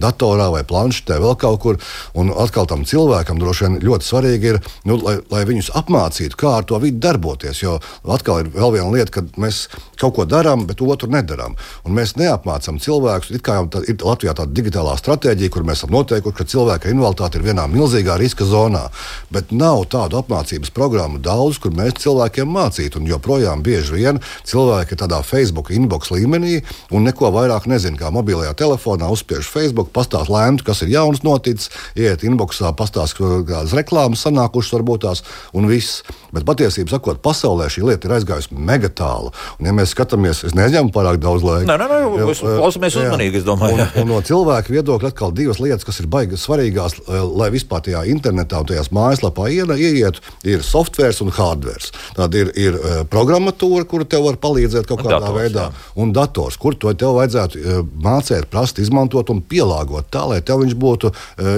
[0.00, 1.80] datorā vai planšetē, vēl kaut kur.
[2.18, 6.38] Un atkal tam cilvēkam droši vien ļoti svarīgi ir, nu, lai, lai viņus apmācītu mācītu,
[6.38, 7.62] kā ar to vidi darboties.
[7.62, 11.56] Jo atkal ir vēl viena lieta, kad mēs kaut ko darām, bet otru nedarām.
[11.84, 13.32] Un mēs neapmācām cilvēkus.
[13.32, 17.38] It kā tā, ir Latvijā tāda digitālā stratēģija, kur mēs esam noteikuši, ka cilvēka invaliditāte
[17.38, 18.88] ir vienā milzīgā riska zonā.
[19.30, 23.00] Bet nav tādu apmācības programmu daudz, kur mēs cilvēkiem mācītu.
[23.00, 26.60] Un joprojām bieži vien cilvēki cilvēki ir tādā Facebook inbox līmenī
[26.94, 27.98] un neko vairāk nezina.
[27.98, 33.74] Kā mobilajā telefonā uzspiež Facebook, pastāst lēmtu, kas ir jauns noticis, iet inboxā, pastāst, kādas
[33.76, 35.24] reklāmas sanākušas varbūt tās
[35.56, 36.02] un viss.
[36.32, 39.32] Bet patiesībā sakot, pasaulē šī lieta ir aizgājusi mega tālu.
[39.58, 41.68] Un, ja mēs skatāmies, es neņemu pārāk daudz laika.
[41.68, 43.76] Nē, nē, nē mēs klausāmies uzmanīgi, es domāju.
[43.76, 46.98] Un, un no cilvēka viedokļa atkal divas lietas, kas ir baigi svarīgās,
[47.36, 51.92] lai vispār tajā internetā un tajās mājaslapā ieietu, ir software un hardware.
[52.16, 52.78] Tad ir, ir
[53.12, 54.51] programmatūra, kura tev var palīdzēt
[54.88, 55.86] kaut kādā dators, veidā, jā.
[56.02, 60.76] un dators, kur to tev vajadzētu mācīt, prast, izmantot un pielāgot tā, lai tev viņš
[60.78, 61.12] būtu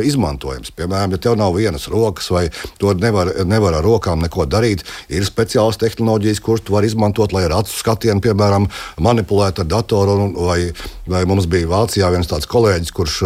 [0.07, 0.73] izmantojams.
[0.77, 2.47] Piemēram, ja tev nav vienas rokas vai
[2.81, 7.47] to nevar, nevar ar rokām neko darīt, ir speciālas tehnoloģijas, kuras tu vari izmantot, lai
[7.49, 8.69] ar acu skatienu, piemēram,
[9.03, 10.31] manipulētu ar datoru.
[10.35, 10.59] Vai,
[11.11, 13.17] vai mums bija Vācijā viens tāds kolēģis, kurš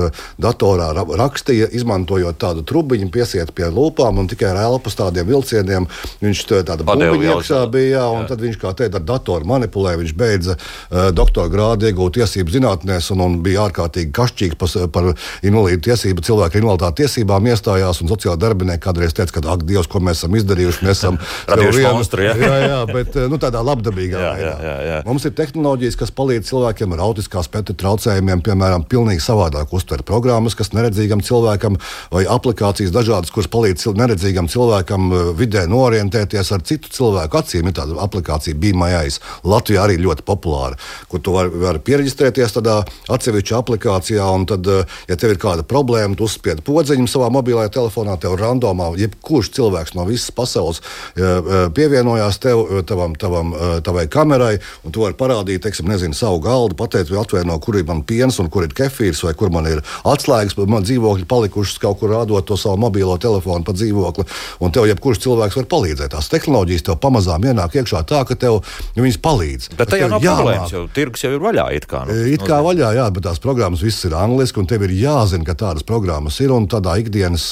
[0.40, 5.88] datorā rakstīja, izmantojot tādu trubiņu, piesiet pie lūpām un tikai ar elpas tādiem vilcieniem.
[6.22, 8.28] Viņš tāda buļbuļsakta iekšā bija, un jā.
[8.32, 10.00] tad viņš kā teica, ar datoru manipulēja.
[10.02, 15.10] Viņš beidza uh, doktora grādu, iegūta tiesību zinātnēs un, un bija ārkārtīgi kašķīgs par, par
[15.46, 18.02] invalīdu tiesību, cilvēku invaliditāti tiesībām iestājās.
[18.08, 21.18] Sociāla darbinieki kādreiz teica, ka ak, Dievs, ko mēs esam izdarījuši, mēs esam
[21.50, 22.24] radījuši monstru.
[22.24, 22.34] Jā.
[22.46, 24.54] jā, jā, bet nu, tādā labdabīgā jā, veidā.
[24.54, 25.00] Jā, jā, jā.
[25.08, 30.56] Mums ir tehnoloģijas, kas palīdz cilvēkiem ar autiskā spektra traucējumiem, piemēram, pilnīgi savādāk uztvert programmas,
[30.58, 31.78] kas neredzīgam cilvēkam
[32.14, 37.68] vai aplikācijas dažādas, kuras palīdz neredzīgam cilvēkam vidē norientēties ar citu cilvēku acīm.
[37.68, 39.20] Ir tāda aplikācija Bīmājais.
[39.44, 42.80] Latvijā arī ļoti populāra, kur tu vari var pieregistrēties tādā
[43.12, 44.66] atsevišķā aplikācijā, un tad,
[45.08, 49.94] ja tev ir kāda problēma, tu uzspied podziņu savā mobilajā telefonā, tev randomā, jebkurš cilvēks
[49.98, 50.82] no visas pasaules
[51.14, 57.12] pievienojās tev, tavam, tavam, tavai kamerai, un tu vari parādīt, teiksim, nezinu, savu galdu, pateikt,
[57.12, 59.82] vai atvērt, no kur ir man piens un kur ir kefīrs, vai kur man ir
[60.08, 64.26] atslēgas, man dzīvokļi palikušas kaut kur rādot to savu mobilo telefonu pa dzīvokli,
[64.64, 66.12] un tev jebkurš cilvēks var palīdzēt.
[66.14, 68.60] Tās tehnoloģijas tev pamazām ienāk iekšā tā, ka tev
[68.96, 69.70] viņas palīdz.
[69.78, 71.68] Bet tajā nav problēmas, jo tirgus jau ir vaļā.
[71.78, 74.86] It kā, nu, it kā vaļā, jā, bet tās programmas visas ir angliski, un tev
[74.88, 77.50] ir jāzina, ka tādas programmas ir, un tādā ikdienas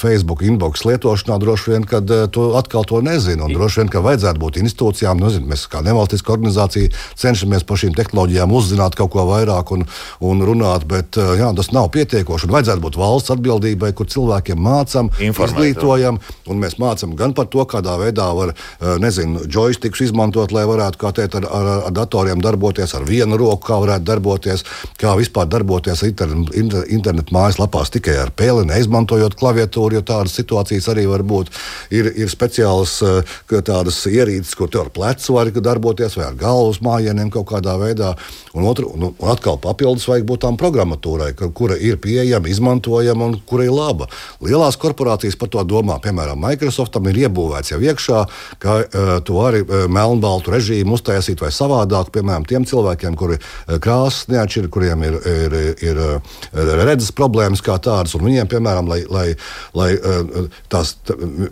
[0.00, 3.42] Facebook inbox lietošanā droši vien, kad tu atkal to nezini.
[3.44, 7.80] Un droši vien, ka vajadzētu būt institūcijām, nu, zin, mēs kā nevalstiska organizācija cenšamies par
[7.82, 9.84] šīm tehnoloģijām uzzināt kaut ko vairāk un,
[10.24, 12.48] un runāt, bet jā, tas nav pietiekoši.
[12.48, 16.20] Un vajadzētu būt valsts atbildībai, kur cilvēkiem mācām, izglītojam,
[16.50, 18.54] un mēs mācām gan par to, kādā veidā var,
[19.02, 23.64] nezinu, joysticks izmantot, lai varētu, kā teikt, ar, ar, ar datoriem darboties, ar vienu roku,
[23.66, 24.64] kā varētu darboties,
[25.00, 30.88] kā vispār darboties internet, inter, internet mājaslapās tikai ar pēli, neizmantojot klaviatūru, jo tādas situācijas
[30.92, 31.52] arī var būt.
[31.94, 32.98] Ir, ir speciālas
[33.50, 38.14] tādas ierīces, kur tu ar plecu vari darboties, vai ar galvas mājieniem kaut kādā veidā.
[38.52, 43.38] Un, otru, un, un atkal papildus vajag būt tām programmatūrai, kura ir pieejama, izmantojama un
[43.48, 44.08] kura ir laba.
[44.44, 45.98] Lielās korporācijas par to domā.
[46.02, 48.24] Piemēram, Microsoftam ir iebūvēts jau iekšā,
[48.62, 52.12] ka uh, tu vari uh, melnbaltu režīmu uztaisīt vai savādāk.
[52.14, 56.36] Piemēram, tiem cilvēkiem, kuri uh, krāsas neatšķir, kuriem ir, ir, ir uh,
[56.82, 59.26] redzes problēmas kā tādas, un viņiem, piemēram, lai, lai,
[59.78, 60.94] lai uh, tās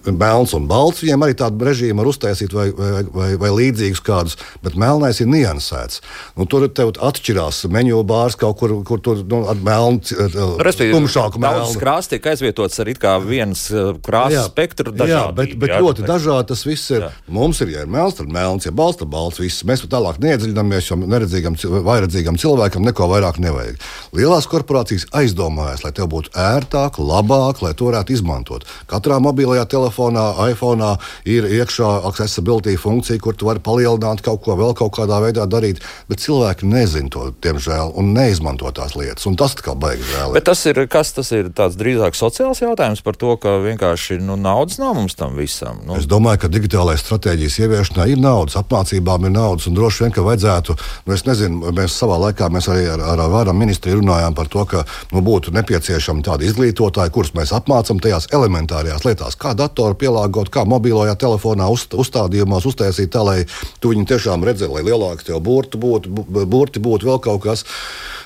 [0.06, 4.38] melns un balts, viņiem arī tādu režīmu var uztaisīt vai, vai, vai, vai līdzīgus kādus,
[4.64, 6.02] bet melnais ir niansēts.
[6.38, 11.66] Nu, tur tev atšķirās menu bārs kaut kur, kur tur nu, ar melnu, tumšāku melnu.
[11.66, 13.66] Daudz krāsas tiek aizvietots ar it kā viens
[14.04, 14.94] krāsas spektru.
[14.94, 17.06] Dažādi, jā, bet, bet ļoti dažādi tas viss ir.
[17.06, 17.10] Jā.
[17.32, 19.64] Mums ir, ja ir melns, tad melns, ja balsta balts, viss.
[19.64, 23.78] Mēs tālāk neiedziļināmies, jo neredzīgam, vairedzīgam cilvēkam neko vairāk nevajag.
[24.16, 28.66] Lielās korporācijas aizdomājas, lai tev būtu ērtāk, labāk, lai to varētu izmantot.
[28.90, 34.74] Katrā mobilajā telefonā, iPhone ir iekšā accessibility funkcija, kur tu vari palielināt kaut ko vēl
[34.78, 39.26] kaut kādā veidā darīt, bet cilvēki nezina to, diemžēl, un neizmanto tās lietas.
[39.30, 40.34] Un tas kā baigs žēl.
[40.36, 44.38] Bet tas ir, kas tas ir tāds drīzāk sociāls jautājums par to, ka vienkārši nu,
[44.40, 45.82] naudas nav mums tam visam.
[45.86, 45.98] Nu.
[46.00, 50.24] Es domāju, ka digitālajai stratēģijas ieviešanā ir naudas, apmācībām ir naudas, un droši vien, ka
[50.26, 54.36] vajadzētu, nu, es nezinu, mēs savā laikā mēs arī ar, ar, ar varam ministriju runājām
[54.36, 59.54] par to, ka nu, būtu nepieciešami tādi izglītotāji, kurus mēs apmācām tajās elementārajās lietās, kā
[59.58, 63.38] datoru pielāgot, kā mobilajā telefonā uz, uzstādījumos uztaisīt tā, lai
[63.80, 66.12] tu viņu tiešām redzētu, lai lielāks tev burti būtu,
[66.46, 67.66] burti būtu vēl kaut kas.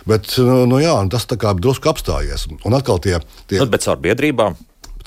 [0.08, 2.46] Bet nu, jā, tas tā kā drusku apstājies.
[2.66, 3.16] Un atkal tie.
[3.48, 3.62] tie...
[3.62, 4.58] Nu, bet caur biedrībām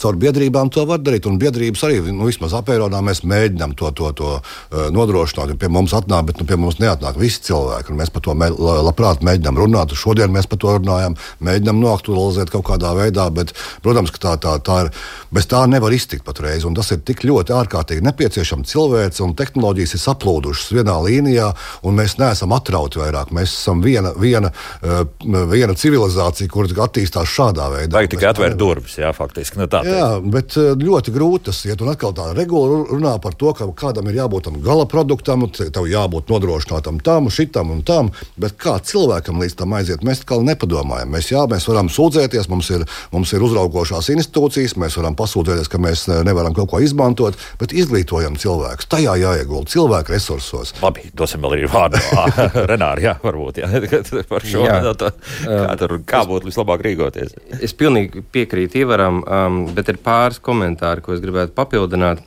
[0.01, 1.27] caur biedrībām to var darīt.
[1.29, 5.55] Un biedrības arī, nu, vismaz apēronā, mēs mēģinām to, to, to uh, nodrošināt.
[5.59, 7.95] Pie mums atnāk, bet nu, pie mums neatnāk visi cilvēki.
[7.97, 9.95] Mēs par to mē, labprāt mēģinām runāt.
[9.97, 13.53] Šodien mēs par to runājam, mēģinām noaktualizēt kaut kādā veidā, bet,
[13.85, 14.91] protams, ka tā, tā, tā ir.
[15.33, 16.63] Bez tā nevar iztikt patreiz.
[16.67, 18.69] Un tas ir tik ļoti ārkārtīgi nepieciešams.
[18.71, 21.49] Cilvēks un tehnoloģijas ir saplūdušas vienā līnijā,
[21.87, 23.33] un mēs neesam atrauti vairāk.
[23.35, 24.53] Mēs esam viena, viena,
[24.85, 25.03] uh,
[25.51, 27.97] viena civilizācija, kur attīstās šādā veidā.
[27.97, 29.59] Vajag tikai atvērt durvis, jā, faktiski.
[29.59, 31.81] Nu, tā Jā, bet ļoti grūti tas iet.
[31.83, 35.87] Un atkal tā regula runā par to, ka kādam ir jābūt tam gala produktam, tev
[35.89, 38.11] jābūt nodrošinātam tam, šitam un tam.
[38.39, 41.11] Bet kā cilvēkam līdz tam aiziet, mēs atkal nepadomājam.
[41.13, 45.81] Mēs, jā, mēs varam sūdzēties, mums ir, mums ir uzraugošās institūcijas, mēs varam pasūdzēties, ka
[45.81, 48.89] mēs nevaram kaut ko izmantot, bet izglītojam cilvēkus.
[48.91, 50.73] Tajā jāiegulda cilvēku resursos.
[50.83, 52.01] Labi, dosim vēl arī vārdu
[52.71, 53.71] Renāri, jā, varbūt jā,
[54.31, 54.65] par šo.
[54.65, 54.79] Jā.
[55.01, 55.11] Tā,
[55.43, 57.35] kā, tur, kā būtu vislabāk rīkoties?
[57.63, 62.23] Es pilnīgi piekrītu Ivaram, um, bet ir pāris komentāri, ko es gribētu papildināt.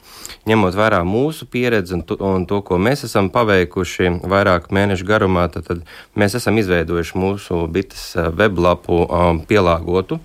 [0.51, 5.49] Ņemot vērā mūsu pieredzi un to, un to ko mēs esam paveikuši vairāku mēnešu garumā,
[5.53, 5.85] tad, tad
[6.19, 10.21] mēs esam izveidojuši mūsu bites uh, weblapu um, pielāgotu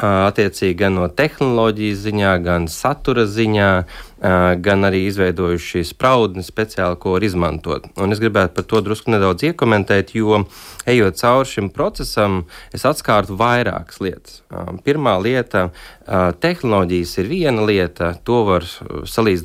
[0.00, 3.70] attiecīgi gan no tehnoloģijas ziņā, gan satura ziņā,
[4.64, 7.88] gan arī izveidojuši šīs spraudnes speciāli, ko var izmantot.
[8.00, 10.42] Un es gribētu par to drusku nedaudz iekomentēt, jo
[10.88, 12.44] ejot cauri šim procesam,
[12.76, 14.40] es atskārtu vairākas lietas.
[14.84, 15.70] Pirmā lieta-
[16.44, 18.64] tehnoloģijas ir viena lieta, to var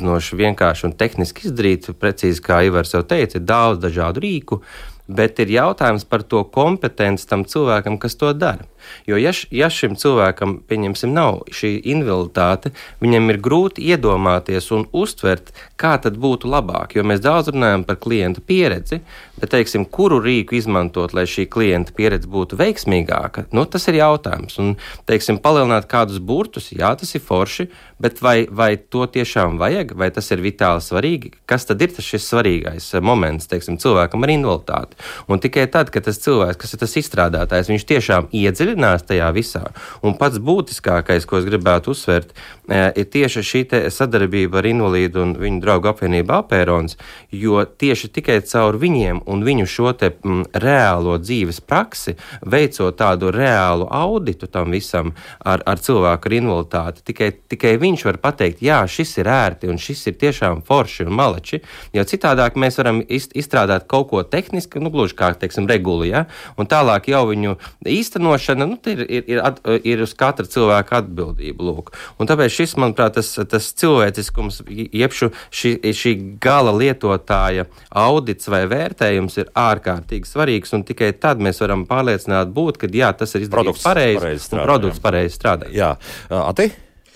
[0.05, 4.61] salīdzinoši vienkārši un tehniski izdarīt, precīzi kā Ivars jau teica, ir daudz dažādu rīku
[5.07, 8.65] bet ir jautājums par to kompetenci tam cilvēkam, kas to dara.
[9.09, 15.51] Jo, ja, ja šim cilvēkam, pieņemsim, nav šī invaliditāte, viņam ir grūti iedomāties un uztvert,
[15.81, 16.93] kā tad būtu labāk.
[16.97, 19.01] Jo mēs daudz runājam par klienta pieredzi,
[19.39, 24.59] bet, teiksim, kuru rīku izmantot, lai šī klienta pieredze būtu veiksmīgāka, nu, tas ir jautājums.
[24.61, 24.75] Un,
[25.09, 30.09] teiksim, palielināt kādus burtus, jā, tas ir forši, bet vai, vai to tiešām vajag, vai
[30.11, 31.31] tas ir vitāli svarīgi?
[31.47, 34.99] Kas tad ir tas svarīgais moments, teiksim, cilvēkam ar invaliditāti?
[35.31, 39.63] Un tikai tad, kad tas cilvēks, kas ir tas izstrādātājs, viņš tiešām iedziļinās tajā visā.
[40.03, 42.35] Un pats būtiskākais, ko es gribētu uzsvērt,
[42.67, 46.97] e, ir tieši šī sadarbība ar invalīdu un viņu draugu apvienību Apērons,
[47.31, 53.31] jo tieši tikai caur viņiem un viņu šo te m, reālo dzīves praksi, veicot tādu
[53.33, 58.81] reālu auditu tam visam ar, ar cilvēku ar invaliditāti, tikai, tikai viņš var pateikt, jā,
[58.89, 61.61] šis ir ērti un šis ir tiešām forši un malači,
[61.95, 66.05] jo citādāk mēs varam izstrādāt kaut ko tehniski, nu, gluži kā teiksim, regula.
[66.05, 66.23] Ja?
[66.59, 67.55] Un tālāk jau viņu
[67.89, 71.65] īstenošana nu, ir, ir, ir, at, ir uz katra cilvēka atbildība.
[71.65, 71.91] Lūk.
[72.21, 79.39] Un tāpēc šis, manuprāt, tas, tas cilvēciskums, jeb šī, šī gala lietotāja audits vai vērtējums
[79.41, 80.75] ir ārkārtīgi svarīgs.
[80.85, 85.37] Tikai tad mēs varam pārliecināt būt, ka jā, tas ir izdarīts pareizi un produkts pareizi
[85.37, 85.71] strādā.
[85.73, 85.95] Jā,
[86.29, 86.69] Ati?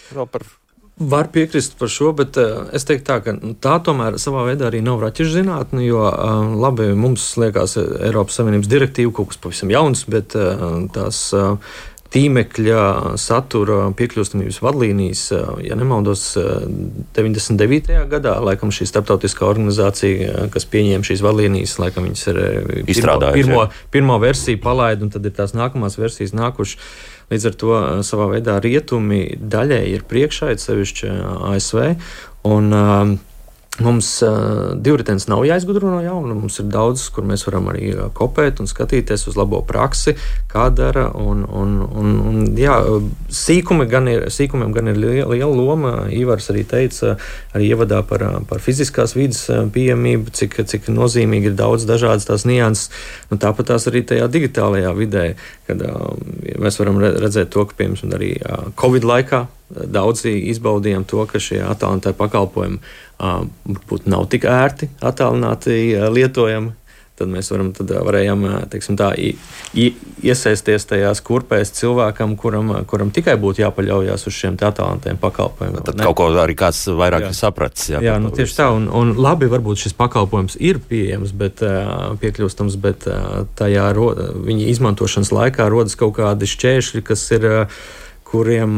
[0.09, 0.45] Vēl par
[0.99, 4.67] Var piekrist par šo, bet uh, es teiktu, tā, ka nu, tā tomēr savā veidā
[4.67, 5.45] arī nav raķešu.
[5.85, 11.29] Jo uh, labi, mums liekas, Eiropas Savienības direktīva kaut kas pavisam jauns, bet uh, tās
[12.13, 12.83] tīmekļa
[13.21, 15.23] satura piekļūstamības vadlīnijas,
[15.65, 16.23] ja nemaldos,
[17.15, 17.99] 99.
[18.09, 22.41] gadā, laikam šī starptautiskā organizācija, kas pieņēma šīs vadlīnijas, laikam viņas ir
[22.89, 23.43] izstrādājusi.
[23.43, 26.81] Pirmo, pirmo, pirmo versiju palaid, un tad ir tās nākamās versijas nākušas.
[27.29, 31.11] Līdz ar to savā veidā rietumi daļai ir priekšā, it sevišķi
[31.53, 31.83] ASV.
[32.49, 33.17] Un, um,
[33.79, 36.35] Mums uh, divritenis nav jāizgudro no jauna.
[36.35, 40.15] Mums ir daudz, kur mēs varam arī kopēt un skatīties uz labo praksi,
[40.51, 41.07] kā dara.
[41.15, 42.75] Un, un, un, un, jā,
[43.33, 45.93] sīkumi gan ir, sīkumiem gan ir liela, liela loma.
[46.15, 47.15] Ivars arī teica,
[47.53, 52.89] arī ievadā par, par fiziskās vidas pieejamību, cik, cik nozīmīgi ir daudz dažādas tās nianses.
[53.31, 55.29] Nu, tāpat tās arī tajā digitālajā vidē,
[55.69, 56.11] kad uh,
[56.59, 58.33] mēs varam redzēt to, ka piemēram arī
[58.79, 62.81] Covid laikā daudzi izbaudījām to, ka šie attālinātie pakalpojumi
[63.19, 65.79] varbūt nav tik ērti, attālināti
[66.13, 66.75] lietojami.
[67.19, 69.09] Tad mēs varam, tad varējām teiksim, tā,
[69.75, 75.83] iesaisties tajās kurpēs cilvēkam, kuram, kuram tikai būtu jāpaļaujas uz šiem attālinātiem pakalpojumiem.
[75.83, 77.33] Tad kaut ko arī kāds vairāk jā.
[77.35, 77.89] sapratis.
[77.91, 78.69] Jā, jā nu, tieši tā.
[78.71, 81.59] Un, un labi, varbūt šis pakalpojums ir pieejams, bet
[82.23, 83.09] piekļūstams, bet
[83.59, 83.89] tajā
[84.47, 87.51] viņa izmantošanas laikā rodas kaut kādi šķēršļi, kas ir
[88.29, 88.75] kuriem,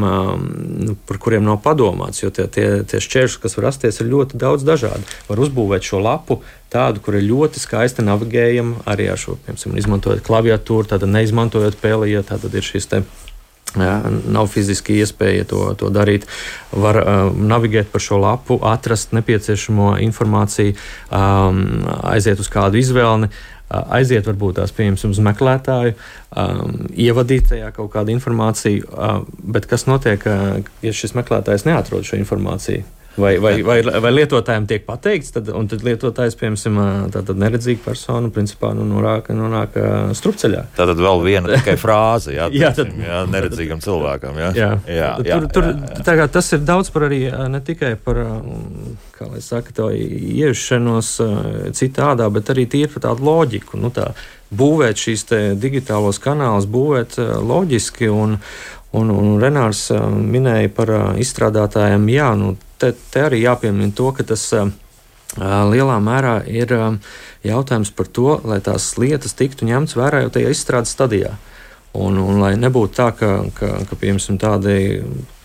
[0.86, 2.22] nu, par kuriem nav padomāts.
[2.22, 5.04] Jo tie, tie, tie šķēršļi, kas var rasties, ir ļoti daudz dažādi.
[5.28, 6.40] Var uzbūvēt šo lapu
[6.72, 12.14] tādu, kur ir ļoti skaisti navigējama arī ar šo, piemēram, izmantojot klaviatūru, tāda neizmantojot pēli,
[12.14, 13.04] ja tāda ir šis te.
[13.72, 16.26] Jā, nav fiziski iespēja to, to darīt.
[16.76, 20.74] Var uh, navigēt pa šo lapu, atrast nepieciešamo informāciju,
[21.08, 21.62] um,
[22.10, 23.30] aiziet uz kādu izvēli,
[23.98, 25.94] aiziet varbūt tās pieņems uz meklētāju,
[26.36, 32.06] um, ievadīt tajā kaut kādu informāciju, uh, bet kas notiek, uh, ja šis meklētājs neatrod
[32.08, 32.84] šo informāciju?
[33.16, 38.30] Vai, vai, vai, vai lietotājiem tiek pateikts, tad, un tad lietotājs, piemēram, tāda neredzīga persona,
[38.32, 39.76] principā nu, nonāk, nonāk
[40.16, 40.62] strupceļā.
[40.78, 44.40] Tā tad vēl viena tikai frāze, jā, jā, tad, jā neredzīgam cilvēkam.
[44.40, 45.70] Jā, jā, jā, jā, tur, tur,
[46.08, 46.28] jā.
[46.32, 48.22] tas ir daudz par arī ne tikai par,
[49.18, 51.14] kā lai saka, to iejušanos
[51.76, 53.80] citādā, bet arī tīri par tādu loģiku.
[53.82, 54.14] Nu, tā,
[54.52, 55.28] būvēt šīs
[55.60, 58.38] digitālos kanālus, būvēt loģiski un,
[58.92, 62.04] Un, un Renārs minēja par izstrādātājiem.
[62.12, 64.44] Jā, nu, te, te arī jāpiemina to, ka tas
[65.40, 66.74] lielā mērā ir
[67.46, 71.32] jautājums par to, lai tās lietas tiktu ņemtas vērā jau tajā izstrādes stadijā.
[71.96, 74.76] Un, un lai nebūtu tā, ka, ka, ka piemēram, tādi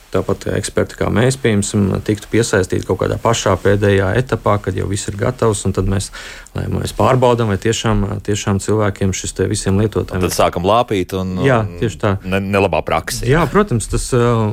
[0.07, 5.09] Tāpat eksperti kā mēs, piemēram, tiktu piesaistīti kaut kādā pašā pēdējā etapā, kad jau viss
[5.11, 6.09] ir gatavs, un tad mēs,
[6.55, 10.23] mēs pārbaudām, vai tiešām, tiešām cilvēkiem šis te visiem lietotājiem.
[10.23, 12.13] Tad sākam lāpīt un, jā, tieši tā.
[12.23, 13.27] Ne, nelabā praksē.
[13.27, 14.47] Jā, protams, tas uh,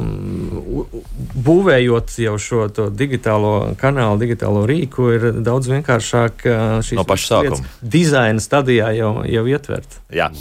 [1.46, 7.70] būvējot jau šo digitālo kanālu, digitālo rīku, ir daudz vienkāršāk uh, šīs no paša sākuma.
[7.94, 10.00] Dizaina stadijā jau, jau ietvert.
[10.14, 10.32] Jā.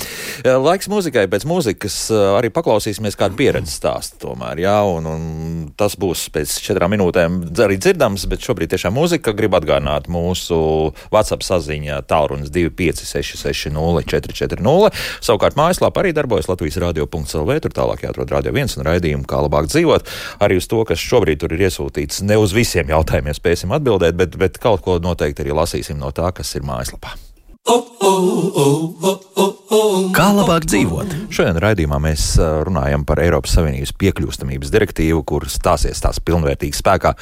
[0.41, 2.01] Laiks mūzikai, pēc mūzikas
[2.39, 4.65] arī paklausīsimies kādu pieredzes stāstu tomēr.
[4.65, 9.33] Jā, un un, un tas būs pēc četrām minūtēm arī dzirdams, bet šobrīd tiešām mūzika
[9.37, 10.57] grib atgādināt mūsu
[11.13, 15.01] WhatsApp saziņā tālrunis 256 440.
[15.23, 19.69] Savukārt mājaslapā arī darbojas Latvijas radio.clv, tur tālāk jāatrod radio viens un raidījumu, kā labāk
[19.71, 20.09] dzīvot.
[20.43, 24.39] Arī uz to, kas šobrīd tur ir iesūtīts, ne uz visiem jautājumiem spēsim atbildēt, bet,
[24.39, 27.15] bet kaut ko noteikti arī lasīsim no tā, kas ir mājaslapā.
[30.13, 31.13] Kā labāk dzīvot?
[31.31, 32.33] Šodien raidījumā mēs
[32.67, 37.13] runājam par Eiropas Savienības piekļūstamības direktīvu, kur stāsies tās pilnvērtīgi spēkā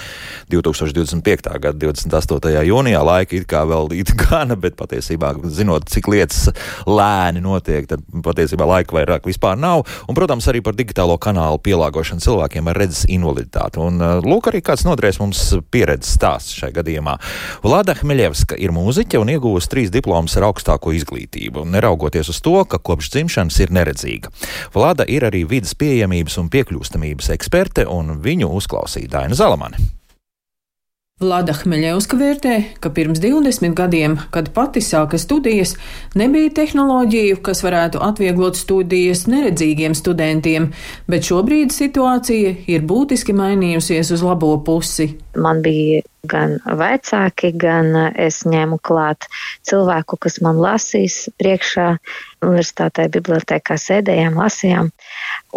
[0.50, 1.52] 2025.
[1.62, 2.64] gada 28.
[2.72, 3.04] jūnijā.
[3.06, 6.50] Laika it kā vēl it gana, bet patiesībā, zinot, cik lietas
[6.90, 9.86] lēni notiek, tad patiesībā laika vairāk vispār nav.
[10.10, 13.78] Un, protams, arī par digitālo kanālu pielāgošanu cilvēkiem ar redzes invaliditāti.
[13.86, 17.20] Un, lūk, arī kāds nodrēs mums pieredzes stāsts šajā gadījumā.
[17.62, 22.82] Vlada Hmeļevska ir mūziķe un iegūst trīs diplomas ar augstāko izglītību, neraugoties uz to, ka
[22.82, 24.34] kopš dzimšanas ir neredzīga.
[24.76, 30.01] Vlada ir arī vidas pieejamības un piekļūstamības eksperte, un viņu uzklausīja Daina Zalamane.
[31.22, 35.76] Vlada Hmeļevska vērtē, ka pirms 20 gadiem, kad pati sāka studijas,
[36.18, 40.72] nebija tehnoloģiju, kas varētu atvieglot studijas neredzīgiem studentiem,
[41.06, 45.12] bet šobrīd situācija ir būtiski mainījusies uz labo pusi.
[45.38, 49.30] Man bija gan vecāki, gan es ņēmu klāt
[49.70, 51.88] cilvēku, kas man lasīs priekšā
[52.42, 54.90] universitātē, bibliotekā sēdējām, lasījām.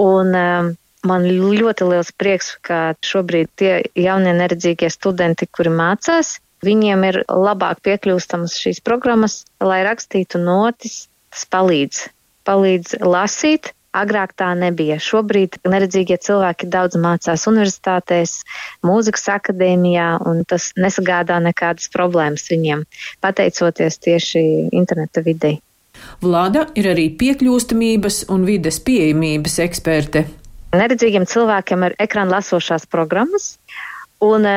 [0.04, 7.04] Un, um, Man ļoti liels prieks, ka šobrīd tie jaunie neredzīgie studenti, kuri mācās, viņiem
[7.10, 12.06] ir labāk piekļūstamas šīs programmas, lai rakstītu notis, tas palīdz.
[12.48, 14.96] Palīdz lasīt, Agrāk tā nebija.
[14.98, 18.40] Šobrīd neredzīgie cilvēki daudz mācās universitātēs,
[18.82, 22.82] mūzikas akadēmijā, un tas nesagādā nekādas problēmas viņiem,
[23.22, 24.42] pateicoties tieši
[24.74, 25.60] interneta videi.
[26.24, 30.24] Vlada ir arī piekļūstamības un vides pieejamības eksperte.
[30.74, 33.54] Neredzīgiem cilvēkiem ir ekrāna lasošās programmas.
[34.24, 34.54] Un e,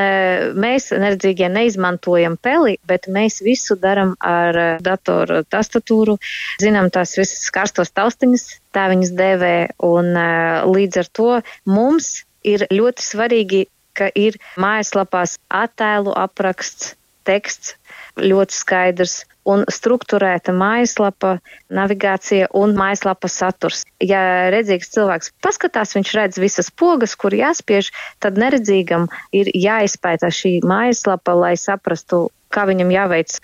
[0.56, 6.16] mēs, neredzīgie, neizmantojam peli, bet mēs visu darām ar e, datoru tastatūru.
[6.62, 9.56] Zinām tās visas karstos taustiņas, tā viņas dēvē.
[9.84, 10.28] Un e,
[10.68, 11.32] līdz ar to
[11.68, 12.12] mums
[12.46, 13.64] ir ļoti svarīgi,
[13.98, 16.94] ka ir mājaslapās attēlu apraksts,
[17.28, 17.74] teksts
[18.18, 21.38] ļoti skaidrs un struktūrēta mājaslapa,
[21.72, 23.82] navigācija un mājaslapas saturs.
[24.04, 24.20] Ja
[24.52, 27.90] redzīgs cilvēks paskatās, viņš redz visas pogas, kur jāspiež,
[28.22, 33.38] tad neredzīgam ir jāizpētā šī mājaslapa, lai saprastu, kā viņam jāveic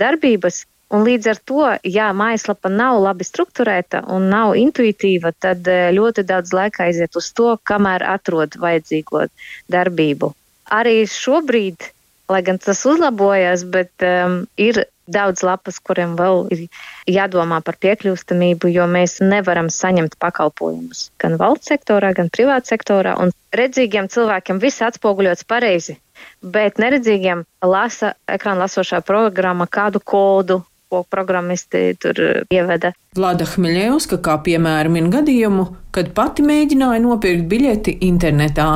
[0.00, 0.64] darbības.
[0.90, 6.24] Un līdz ar to, ja mājaslapa nav labi strukturēta un nav intuitīva, tad eh, ļoti
[6.26, 9.28] daudz laika aiziet uz to, kamēr atrod vajadzīgo
[9.70, 10.32] darbību.
[10.74, 11.92] Arī šobrīd
[12.30, 16.64] lai gan tas uzlabojas, bet um, ir daudz lapas, kuriem vēl ir
[17.10, 23.16] jādomā par piekļūstamību, jo mēs nevaram saņemt pakalpojumus gan valsts sektorā, gan privāta sektorā.
[23.20, 25.98] Un redzīgiem cilvēkiem viss atspoguļots pareizi,
[26.40, 30.62] bet neredzīgiem lasa ekrāna lasošā programma kādu kodu.
[30.90, 32.16] Ko programmisti tur
[32.50, 32.88] ieveda.
[33.14, 38.72] Vlada Hmeļevska kā piemēram min gadījumu, kad pati mēģināja nopirkt biļeti internetā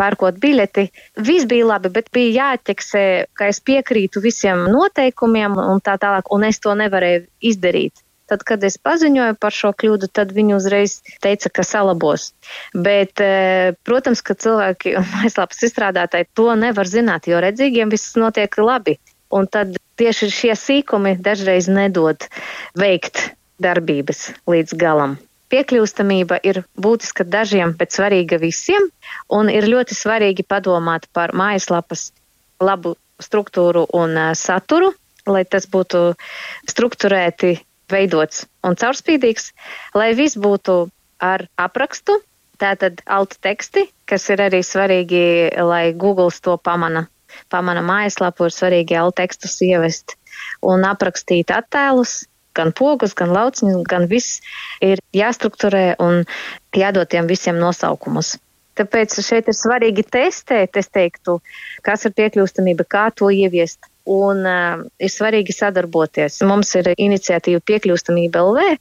[0.00, 0.86] pērkot biļeti.
[1.28, 6.46] Viss bija labi, bet bija jāķeksē, ka es piekrītu visiem noteikumiem un tā tālāk, un
[6.48, 8.04] es to nevarēju izdarīt.
[8.30, 12.28] Tad, kad es paziņoju par šo kļūdu, tad viņi uzreiz teica, ka salabos.
[12.70, 18.54] Bet, e, protams, ka cilvēki un mājaslapas izstrādātāji to nevar zināt, jo redzīgiem viss notiek
[18.62, 19.00] labi.
[19.34, 22.26] Un tad tieši šie sīkumi dažreiz nedod
[22.78, 23.32] veikt
[23.62, 25.18] darbības līdz galam.
[25.50, 28.86] Piekļūstamība ir būtiska dažiem, bet svarīga visiem,
[29.28, 32.12] un ir ļoti svarīgi padomāt par mājaslapas
[32.62, 34.92] labu struktūru un uh, saturu,
[35.26, 36.14] lai tas būtu
[36.70, 37.58] strukturēti,
[37.90, 39.50] veidots un caurspīdīgs,
[39.98, 40.84] lai viss būtu
[41.20, 42.20] ar aprakstu,
[42.60, 45.22] tātad alt teksti, kas ir arī svarīgi,
[45.64, 47.08] lai Google to pamana.
[47.50, 50.16] Pamana mājaslapu ir svarīgi alt tekstus ievest
[50.66, 52.24] un aprakstīt attēlus,
[52.56, 54.40] gan pogas, gan lauciņus, gan viss
[54.84, 56.24] ir jāstrukturē un
[56.76, 58.36] jādod tiem visiem nosaukumus.
[58.78, 61.40] Tāpēc šeit ir svarīgi testēt, es teiktu,
[61.84, 63.84] kas ir piekļūstamība, kā to ieviest.
[64.10, 66.40] Un uh, ir svarīgi sadarboties.
[66.48, 68.78] Mums ir iniciatīva Piekļūstamība LV.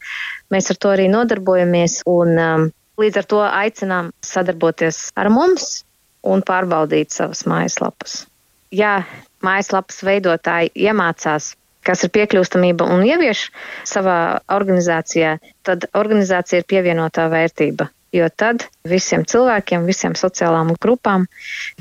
[0.56, 2.00] Mēs ar to arī nodarbojamies.
[2.10, 2.64] Un, um,
[2.98, 5.84] līdz ar to aicinām sadarboties ar mums
[6.26, 8.24] un pārbaudīt savas mājaslapas.
[8.72, 9.04] Ja
[9.46, 11.54] mājaslapas veidotāji iemācās
[11.86, 13.48] kas ir piekļūstamība un ievieš
[13.88, 14.20] savā
[14.54, 17.90] organizācijā, tad organizācija ir pievienotā vērtība.
[18.16, 21.28] Jo tad visiem cilvēkiem, visiem sociālām grupām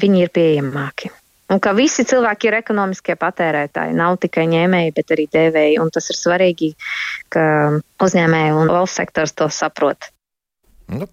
[0.01, 1.09] viņi ir pieejamāki.
[1.49, 5.79] Un ka visi cilvēki ir ekonomiskie patērētāji, nav tikai ņēmēji, bet arī devēji.
[5.81, 6.75] Un tas ir svarīgi,
[7.33, 7.45] ka
[8.05, 10.11] uzņēmēji un valsts sektors to saprot.
[10.93, 11.09] Nu,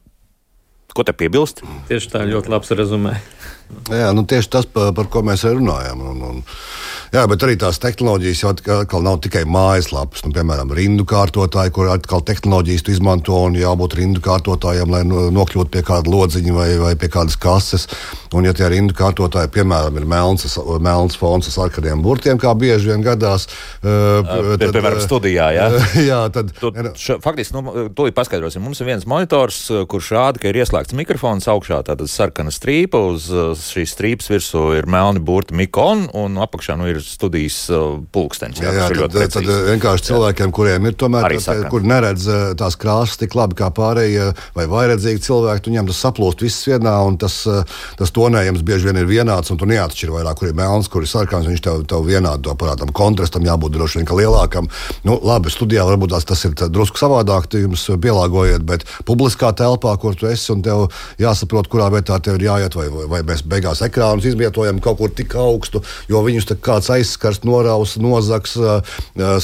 [0.91, 1.63] ko te piebilst?
[1.87, 3.15] Tieši tā ļoti labs rezumē.
[3.95, 6.03] Jā, nu tieši tas, par, par ko mēs runājam.
[6.11, 6.43] Un, un,
[7.15, 10.25] Jā, bet arī tās tehnoloģijas jau atkal nav tikai mājaslapas.
[10.25, 15.83] Nu, piemēram, rindu kārtotāji, kur atkal tehnoloģijas izmanto un jābūt rindu kārtotājiem, lai nokļūtu pie
[15.87, 17.87] kāda lodziņa vai, vai pie kādas kases.
[18.35, 22.91] Un, ja tie rindu kārtotāji, piemēram, ir melns, melns fons ar sarkaniem burtiem, kā bieži
[22.91, 23.47] vien gadās,
[23.79, 24.19] uh,
[24.59, 25.69] tad, piemēram, studijā, jā,
[26.09, 26.51] jā tad.
[26.59, 28.65] Tu, š, faktiski, nu, to ir paskaidrosim.
[28.65, 33.31] Mums ir viens monitors, kurš rāda, ka ir ieslēgts mikrofons augšā, tāda sarkana strīpa, uz
[33.63, 38.59] šīs strīpas virsū ir melni burti mikon, un apakšā nu, ir studijas uh, pulkstenis.
[38.63, 42.77] Jā, jā, jā tad, tad vienkārši cilvēkiem, kuriem ir tomēr tā, kur neredz uh, tās
[42.79, 47.37] krāsas tik labi kā pārējie vai vairedzīgi cilvēki, viņiem tas saplūst viss vienā, un tas,
[47.49, 47.61] uh,
[47.99, 51.11] tas tonējums bieži vien ir vienāds, un tu neatšķir vairāk, kur ir melns, kur ir
[51.11, 52.93] sarkans, viņš tev, tev vienādi to parādām.
[52.95, 54.69] Kontrastam jābūt droši vien lielākam.
[55.07, 60.17] Nu, labi, studijā varbūt tās, tas ir drusku savādāk, jums pielāgojiet, bet publiskā telpā, kur
[60.17, 60.87] tu esi, un tev
[61.21, 65.35] jāsaprot, kurā vietā tev ir jāiet, vai, vai mēs beigās ekrānus izvietojam kaut kur tik
[65.39, 68.55] augstu, jo viņus kāds aizskars, noraus, nozags,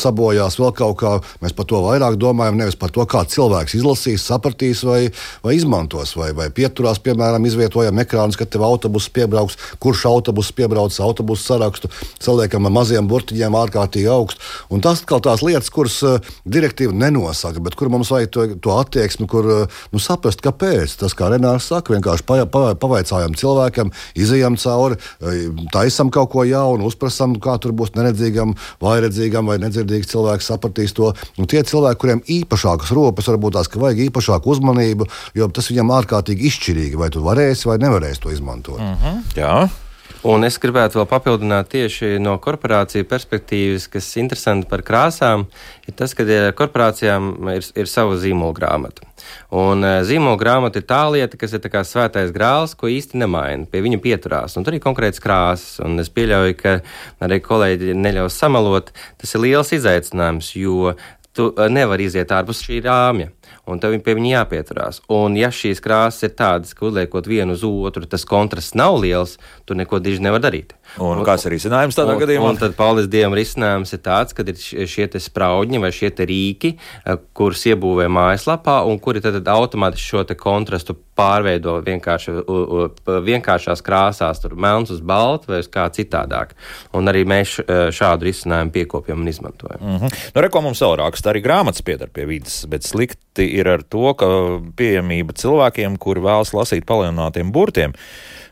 [0.01, 1.13] sabojās vēl kaut kā.
[1.43, 5.01] Mēs par to vairāk domājam, nevis par to, kā cilvēks izlasīs, sapratīs vai,
[5.45, 10.95] vai izmantos, vai, vai pieturās, piemēram, izvietojam ekrānus, kad tev autobuss piebrauks, kurš autobuss piebrauc
[11.01, 11.91] autobusu sarakstu,
[12.21, 14.41] saliekam ar maziem burtiņiem ārkārtīgi augstu.
[14.71, 15.99] Un tas ir tās lietas, kuras
[16.45, 20.97] direktīva nenosaka, bet kur mums vajag to, to attieksmi, kur nu, saprast, kāpēc.
[21.01, 22.25] Tas, kā Renārs saka, vienkārši
[22.81, 24.99] pavaicājam cilvēkam, izējām cauri,
[25.73, 31.13] taisam kaut ko jaunu, uzprasam, kā tur būs neredzīgam, vairedzīgam vai nedzirdīgam cilvēkam sapratīs to.
[31.37, 35.07] Un tie cilvēki, kuriem īpašākas ropas, varbūt tās, ka vajag īpašāku uzmanību,
[35.37, 38.79] jo tas viņam ārkārtīgi izšķirīgi, vai tu varēsi vai nevarēsi to izmantot.
[38.79, 39.55] Mm -hmm, jā.
[40.21, 45.47] Un es gribētu vēl papildināt tieši no korporāciju perspektīvas, kas ir interesanti par krāsām,
[45.89, 49.07] ir tas, ka korporācijām ir, ir sava zīmola grāmata.
[49.57, 53.65] Un eh, zīmola grāmata ir tā lieta, kas ir kā svētais grāls, ko īsti nemaina.
[53.65, 54.59] Pie viņa pieturās.
[54.59, 55.79] Un tur ir konkrēts krāsas.
[55.81, 56.77] Un es pieļauju, ka
[57.25, 58.93] arī kolēģi neļaus samalot.
[59.17, 60.93] Tas ir liels izaicinājums, jo
[61.33, 63.33] tu eh, nevari iziet ārpus šī rāmja
[63.69, 65.01] un tev pie viņa jāpieturās.
[65.11, 69.37] Un, ja šīs krāsas ir tādas, ka uzliekot vienu uz otru, tas kontrasts nav liels,
[69.65, 70.75] tu neko diži nevar darīt.
[70.99, 72.49] Un, kāds ir risinājums tādā un, gadījumā?
[72.51, 77.21] Un tad Paulis Dievam risinājums ir tāds, ka ir šie spraudņi vai šie rīki, eh,
[77.37, 82.33] kurus iebūvē mājaslapā, un kuri tad automātiski šo kontrastu pārveido vienkārši,
[83.27, 86.55] vienkāršās krāsās, tur melns uz baltu vai uz kā citādāk.
[86.97, 89.79] Un arī mēs eh, šādu risinājumu piekopjam un izmantojam.
[89.81, 90.19] Mm -hmm.
[90.35, 94.13] nu, Reko mums vēl raksta, arī grāmatas piedar pie vidas, bet slikti ir ar to,
[94.13, 94.25] ka
[94.75, 97.93] pieejamība cilvēkiem, kuri vēlas lasīt palielinātiem burtiem,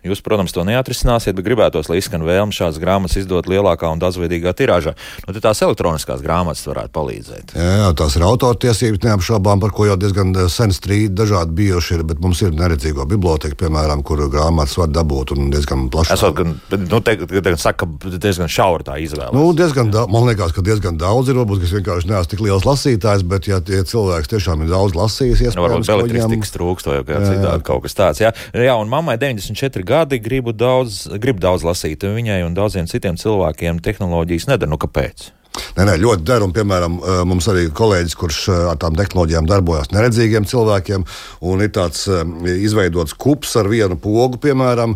[0.06, 4.54] Jūs, protams, to neatrisināsiet, bet gribētos, lai izskan vēlme šādas grāmatas izdot lielākā un daudzveidīgā
[4.56, 4.94] tirāžā.
[5.28, 7.54] Nu, tās elektroniskās grāmatas varētu palīdzēt.
[7.58, 11.98] Jā, jā tās ir autortiesības, neapšaubām, par ko jau diezgan eh, sen strīdi dažādi bijuši
[11.98, 16.16] ir, bet mums ir neredzīgo biblioteka, piemēram, kur grāmatas var dabūt un diezgan plaši.
[16.16, 17.18] Es gan, nu, te,
[17.60, 19.36] saka, ka diezgan šaura tā izvēle.
[19.36, 22.68] Nu, diezgan, da, man liekas, ka diezgan daudz ir, varbūt, kas vienkārši neesmu tik liels
[22.68, 26.56] lasītājs, bet ja tie cilvēks tiešām ir daudz lasījis, iespējams, nu, varbūt elektristikas viņam...
[26.56, 28.24] trūkst vai citādi kaut kas tāds.
[28.24, 32.06] Jā, jā un mammai 94 gadi gribu daudz, grib daudz lasīt.
[32.06, 34.70] Viņai un daudziem citiem cilvēkiem tehnoloģijas nedara.
[34.70, 35.32] Nu, kāpēc?
[35.50, 36.44] Nē, nē, ļoti der.
[36.46, 36.98] Un, piemēram,
[37.28, 41.06] mums arī kolēģis, kurš ar tām tehnoloģijām darbojas neredzīgiem cilvēkiem,
[41.50, 42.06] un ir tāds
[42.54, 44.96] izveidots kups ar vienu pogu, piemēram,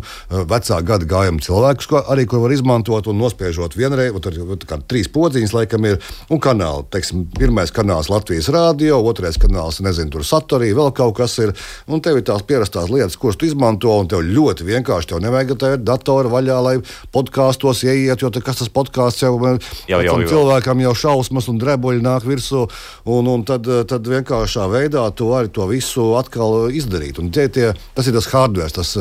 [0.50, 4.36] vecā gada gājuma cilvēkus, ko arī kur var izmantot un nospiežot vienreiz, tur
[4.68, 5.98] kā trīs podziņas, laikam ir,
[6.30, 6.86] un kanāli.
[6.94, 11.54] Teiksim, pirmais kanāls Latvijas rādio, otrais kanāls, nezinu, tur satorī, vēl kaut kas ir,
[11.90, 15.56] un tev ir tās pierastās lietas, kuras tu izmanto, un tev ļoti vienkārši, tev nevajag
[15.60, 16.76] tev datoru vaļā, lai
[17.14, 19.34] podkāstos ieiet, jo kas tas podkāsts jau,
[19.88, 22.64] jau cilvēkam jau šausmas un drebuļi nāk virsū,
[23.10, 27.18] un, un tad, tad vienkāršā veidā tu vari to visu atkal izdarīt.
[27.22, 28.92] Un tie, tie, tas ir tas hardware, tas,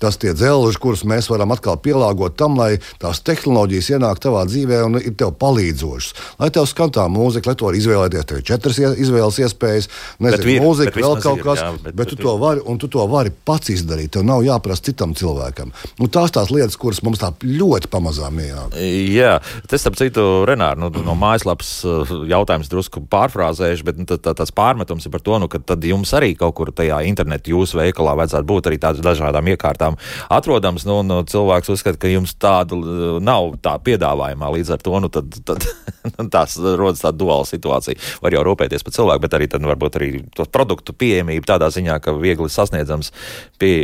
[0.00, 4.82] tas tie dzelži, kurus mēs varam atkal pielāgot tam, lai tās tehnoloģijas ienāk tavā dzīvē
[4.86, 6.36] un ir tev palīdzošas.
[6.40, 9.90] Lai tev skan tā mūzika, lai to var izvēlēties, tev ir četras izvēles iespējas,
[10.20, 13.06] nezinu, vi, mūzika, vēl kaut ir, kas, jā, bet, bet, tu to vari, tu to
[13.10, 14.12] vari pats izdarīt.
[14.16, 15.72] Tev nav jāprasa citam cilvēkam.
[16.00, 18.76] Un tās tās lietas, kuras mums tā ļoti pamazām ienāk.
[19.14, 19.36] Jā,
[19.70, 24.34] tas, starp citu, Renāri, nu, no mājaslapas uh, jautājums drusku pārfrāzējuši, bet nu, tā, tā,
[24.36, 27.78] tāds pārmetums ir par to, nu, ka tad jums arī kaut kur tajā internetā jūsu
[27.80, 29.98] veikalā vajadzētu būt arī tādām dažādām iekārtām
[30.32, 30.86] atrodams.
[30.88, 34.50] Nu, nu, cilvēks uzskata, ka jums tādu uh, nav tā piedāvājumā.
[34.56, 35.66] Līdz ar to nu, tad, tad,
[36.34, 38.00] tās rodas tāda duāla situācija.
[38.24, 42.00] Var jau rūpēties par cilvēku, bet arī tad, varbūt arī to produktu pieejamību tādā ziņā,
[42.04, 43.14] ka viegli sasniedzams,
[43.60, 43.74] pie,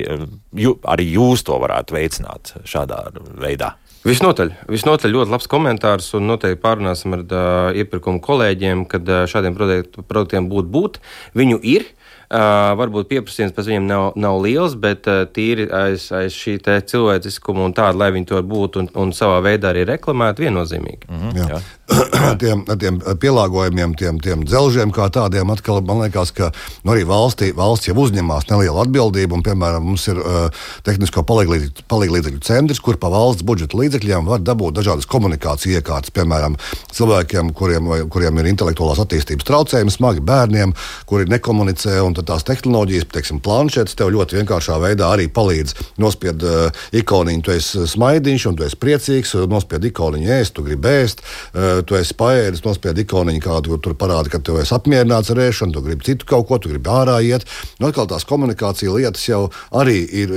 [0.56, 3.06] ju, arī jūs to varētu veicināt šādā
[3.40, 3.76] veidā.
[4.06, 9.56] Visnotaļ, visnotaļ ļoti labs komentārs, un noteikti pārunāsim ar uh, iepirkumu kolēģiem, kad uh, šādiem
[9.58, 11.00] produktiem būtu būt.
[11.38, 11.88] Viņu ir,
[12.26, 17.62] Uh, varbūt pieprasījums pēc viņiem nav, nav liels, bet uh, tīri aiz, aiz šī cilvēciskuma
[17.62, 21.06] un tāda, lai viņi to būtu un, un savā veidā arī reklamētu, viennozīmīgi.
[21.06, 21.46] Mm -hmm, jā.
[21.52, 21.60] Jā.
[22.42, 26.50] tiem, tiem pielāgojumiem, tiem, tiem dzelžiem, kā tādiem, atkal man liekas, ka
[26.82, 29.38] nu, arī valstī, valsts jau uzņemās nelielu atbildību.
[29.38, 34.78] Un, piemēram, mums ir uh, tehnisko palīdzību centrs, kur pa valsts budžeta līdzekļiem var dabūt
[34.80, 36.12] dažādas komunikācijas iekārtas.
[36.16, 36.58] Piemēram,
[36.94, 40.74] cilvēkiem, kuriem, vai, kuriem ir intelektuālās attīstības traucējumi, smagi bērniem,
[41.08, 41.98] kuri nekomunicē.
[42.04, 47.56] Un tās tehnoloģijas, teiksim, planšetes tev ļoti vienkāršā veidā arī palīdz nospied uh, ikoniņu, tu
[47.56, 51.24] esi smaidīgs un tu esi priecīgs, nospied ikoniņu ēst, tu gribi ēst.
[51.54, 55.74] Uh, tu esi paēdis, nospied ikoniņu, kādu tur parāda, ka tu esi apmierināts ar ēšanu,
[55.76, 57.46] tu gribi citu kaut ko, tu gribi ārā iet.
[57.80, 60.34] Nu, atkal tās komunikācija lietas jau arī ir,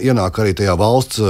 [0.00, 1.20] ienāk arī tajā valsts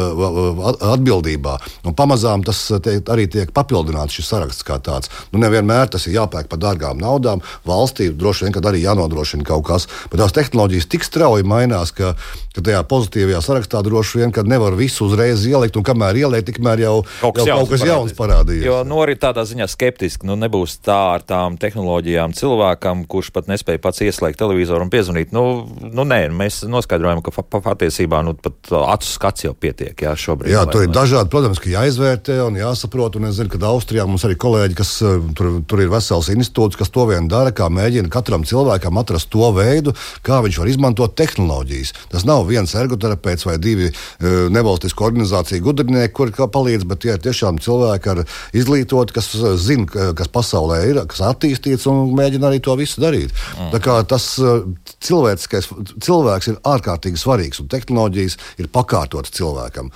[0.90, 1.56] atbildībā.
[1.88, 5.10] Un pamazām tas te, arī tiek papildināts šis saraksts kā tāds.
[5.32, 7.44] Nu, nevienmēr tas ir jāpērk par dārgām naudām.
[7.68, 12.14] Valstī droši vien arī jānodrošina kaut kas, bet tās tehnoloģijas tik strauji mainās, ka,
[12.54, 16.96] ka tajā pozitīvajā sarakstā droši vien nevar visu uzreiz ielikt, un kamēr ieliek, tikmēr jau
[17.20, 18.66] kaut kas, jau kaut kas jauns parādījies.
[18.66, 20.26] Jo norit tādā ziņā skeptiski.
[20.28, 25.34] Nu, nebūs tā ar tām tehnoloģijām cilvēkam, kurš pat nespēja pats ieslēgt televizoru un piezvanīt.
[25.36, 25.44] Nu,
[25.82, 29.94] nu, nē, mēs noskaidrojam, ka patiesībā nu, pat acu skats jau pietiek.
[29.94, 33.18] Jā, šobrīd, jā tur ir dažādi, protams, ka jāizvērtē un jāsaprot.
[33.20, 36.78] Un es zinu, ka Austrijā mums arī kolēģi, kas eh, tur, tur ir vesels institūts,
[36.80, 39.94] kas to vien dara, kā mēģina katram cilvēkam atrast to veidu,
[40.26, 41.94] kā viņš var izmantot tehnoloģijas.
[42.12, 47.22] Tas nav viens ergoterapeits vai divi uh, nevalstisku organizāciju gudrinieki, kuri palīdz, bet tie ir
[47.22, 48.22] tiešām cilvēki ar
[48.56, 49.30] izglītoti, kas
[49.60, 49.86] zina,
[50.16, 53.34] kas pasaulē ir, kas attīstīts, un mēģina arī to visu darīt.
[53.58, 54.06] Mm.
[54.10, 54.62] Tas uh,
[55.00, 59.90] cilvēks ir ārkārtīgi svarīgs, un tehnoloģijas ir pakārtotas cilvēkam.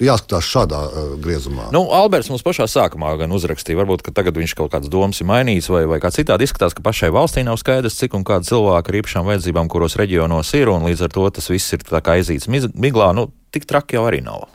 [0.00, 1.68] Jāskatās šādā uh, griezumā.
[1.74, 5.70] Nu, Alberts mums pašā sākumā gan uzrakstīja, varbūt tagad viņš kaut kādas domas ir mainījis,
[5.72, 9.00] vai, vai kā citādi izskatās, ka pašai valstī nav skaidrs, cik un kāda cilvēka ar
[9.02, 13.12] īpašām vajadzībām, kuros reģionos ir, un līdz ar to tas viss ir aizīts miglā.
[13.16, 14.48] Nu, tik traki jau arī nav.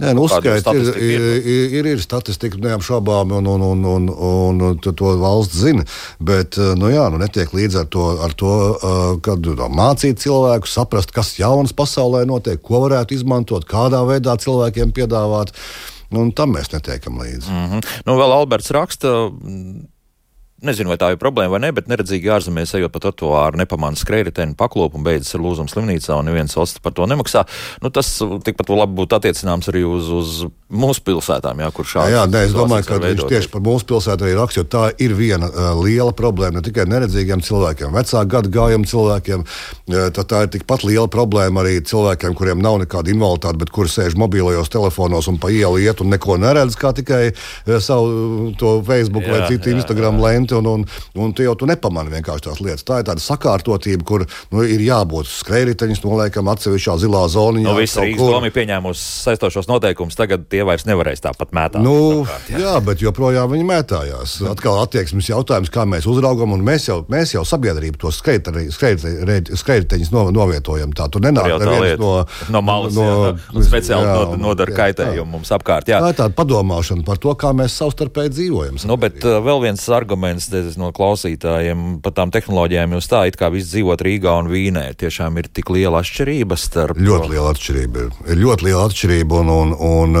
[0.00, 4.78] Nē, nu, uzskaiti, ir, ir, ir, ir, statistika, neapšaubām, un, un, un, un, un, un
[4.80, 5.84] to valsts zina.
[6.18, 8.54] Bet nu, jā, nu, netiek līdz ar to, ar to
[9.26, 14.96] kad nu, mācīt cilvēku, saprast, kas jaunas pasaulē notiek, ko varētu izmantot, kādā veidā cilvēkiem
[14.96, 15.52] piedāvāt.
[16.16, 17.46] Un tam mēs netiekam līdzi.
[17.46, 17.90] Mm -hmm.
[18.08, 19.30] nu, vēl Alberts raksta
[20.60, 24.52] Nezinu, vai tā ir problēma vai nē, bet neredzīgi ārzemēs ejot pa trotuāru, nepamāna skrējēju
[24.60, 27.46] paklopu un beidzas ar lūzumu slimnīcā, un neviens valsts par to nemaksā.
[27.80, 28.10] Nu, tas
[28.44, 30.34] tikpat labi būtu attiecināms arī uz, uz
[30.70, 32.14] mūsu pilsētām, jā, kur šādi.
[32.14, 35.14] Jā, nē, es domāju, ka viņš tieši par mūsu pilsētu arī raksta, jo tā ir
[35.18, 39.46] viena uh, liela problēma ne tikai neredzīgiem cilvēkiem, vecāku gadu gājumu cilvēkiem.
[39.88, 44.18] Uh, tā, ir tikpat liela problēma arī cilvēkiem, kuriem nav nekāda invaliditāte, bet kuri sēž
[44.20, 49.26] mobilajos telefonos un pa ielu iet un neko neredz, kā tikai uh, savu to Facebook
[49.26, 52.46] jā, vai citu jā, Instagram lentu elementi, un, un, un tu jau tu nepamani vienkārši
[52.48, 52.84] tās lietas.
[52.86, 57.64] Tā ir tāda sakārtotība, kur nu, ir jābūt skrējējiņš, noliekam atsevišķā zilā zonā.
[57.64, 61.82] Nu, Visi Rīgas doma ir pieņēmusi saistošos noteikumus, tagad tie vairs nevarēs tāpat mētāt.
[61.84, 62.62] Nu, tāpāt, jā.
[62.64, 64.36] jā, bet joprojām viņi mētājās.
[64.50, 70.26] Atkal attieksmes jautājums, kā mēs uzraugam, un mēs jau, mēs jau sabiedrību tos skrējējiņus no,
[70.34, 70.94] novietojam.
[70.96, 72.12] Tā tur nenāk neviens no,
[72.52, 75.90] no malas, no, jā, no, speciāli jā, nod, nodara kaitējumu mums apkārt.
[75.90, 76.00] Jā.
[76.02, 78.80] Tā ir tāda padomāšana par to, kā mēs savstarpēji dzīvojam.
[78.90, 80.50] Nu, bet uh, vēl viens arguments
[80.80, 84.86] no klausītājiem par tām tehnoloģijām jūs tā, it kā viss dzīvot Rīgā un Vīnē.
[85.00, 87.00] Tiešām ir tik liela atšķirība starp.
[87.00, 88.06] Ļoti liela atšķirība.
[88.06, 89.40] Ir, ir ļoti liela atšķirība.
[89.40, 90.20] Un, un, un,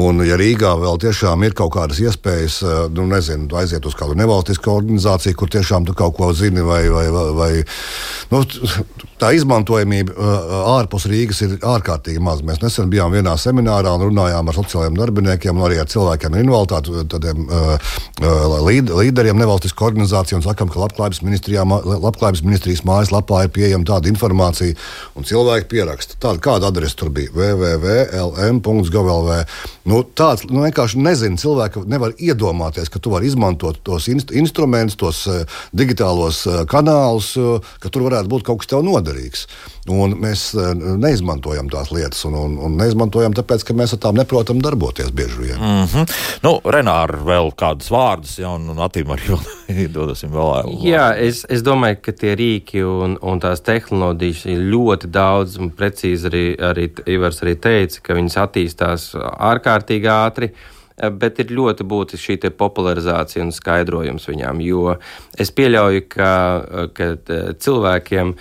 [0.00, 2.60] un, ja Rīgā vēl tiešām ir kaut kādas iespējas,
[2.96, 7.06] nu, nezinu, aiziet uz kādu nevalstisku organizāciju, kur tiešām tu kaut ko zini, vai, vai,
[7.12, 7.52] vai,
[8.32, 8.38] Nu,
[9.20, 10.14] tā izmantojamība
[10.72, 12.44] ārpus Rīgas ir ārkārtīgi maza.
[12.48, 16.40] Mēs nesen bijām vienā seminārā un runājām ar sociālajiem darbiniekiem un arī ar cilvēkiem ar
[16.40, 17.38] invaliditāti, tādiem
[18.68, 21.20] līd, līderiem nevalstisku organizāciju un sakām, ka labklājības,
[22.06, 24.72] labklājības ministrijas mājaslapā ir pieejama tāda informācija
[25.18, 26.16] un cilvēki pieraksta.
[26.22, 27.28] Tāda, kāda adrese tur bija?
[27.36, 29.30] www.lm.gov.lv.
[29.88, 34.98] Nu, tāds nu, vienkārši nezinu, cilvēki nevar iedomāties, ka tu vari izmantot tos inst instrumentus,
[35.00, 35.42] tos uh,
[35.74, 39.48] digitālos uh, kanālus, uh, ka tur varētu būt kaut kas tev noderīgs.
[39.90, 40.52] Un mēs
[41.02, 45.40] neizmantojam tās lietas, un, un, un neizmantojam tāpēc, ka mēs ar tām neprotam darboties bieži
[45.40, 45.56] vien.
[45.58, 46.12] Mm -hmm.
[46.44, 50.70] nu, Renāri, vēl kādus vārdus, ja, un, un Atīm arī dodasim vēl.
[50.86, 55.70] Jā, es, es domāju, ka tie rīki un, un tās tehnoloģijas ir ļoti daudz, un
[55.70, 60.52] precīzi arī, arī Ivars arī teica, ka viņas attīstās ārkārtīgi ātri.
[61.00, 64.60] Eh, bet ir ļoti būtiski šī popularizācija un skaidrojums viņām.
[64.64, 64.96] Jo
[65.40, 66.32] es pieļauju, ka,
[66.62, 68.34] eh, ka eh, cilvēkiem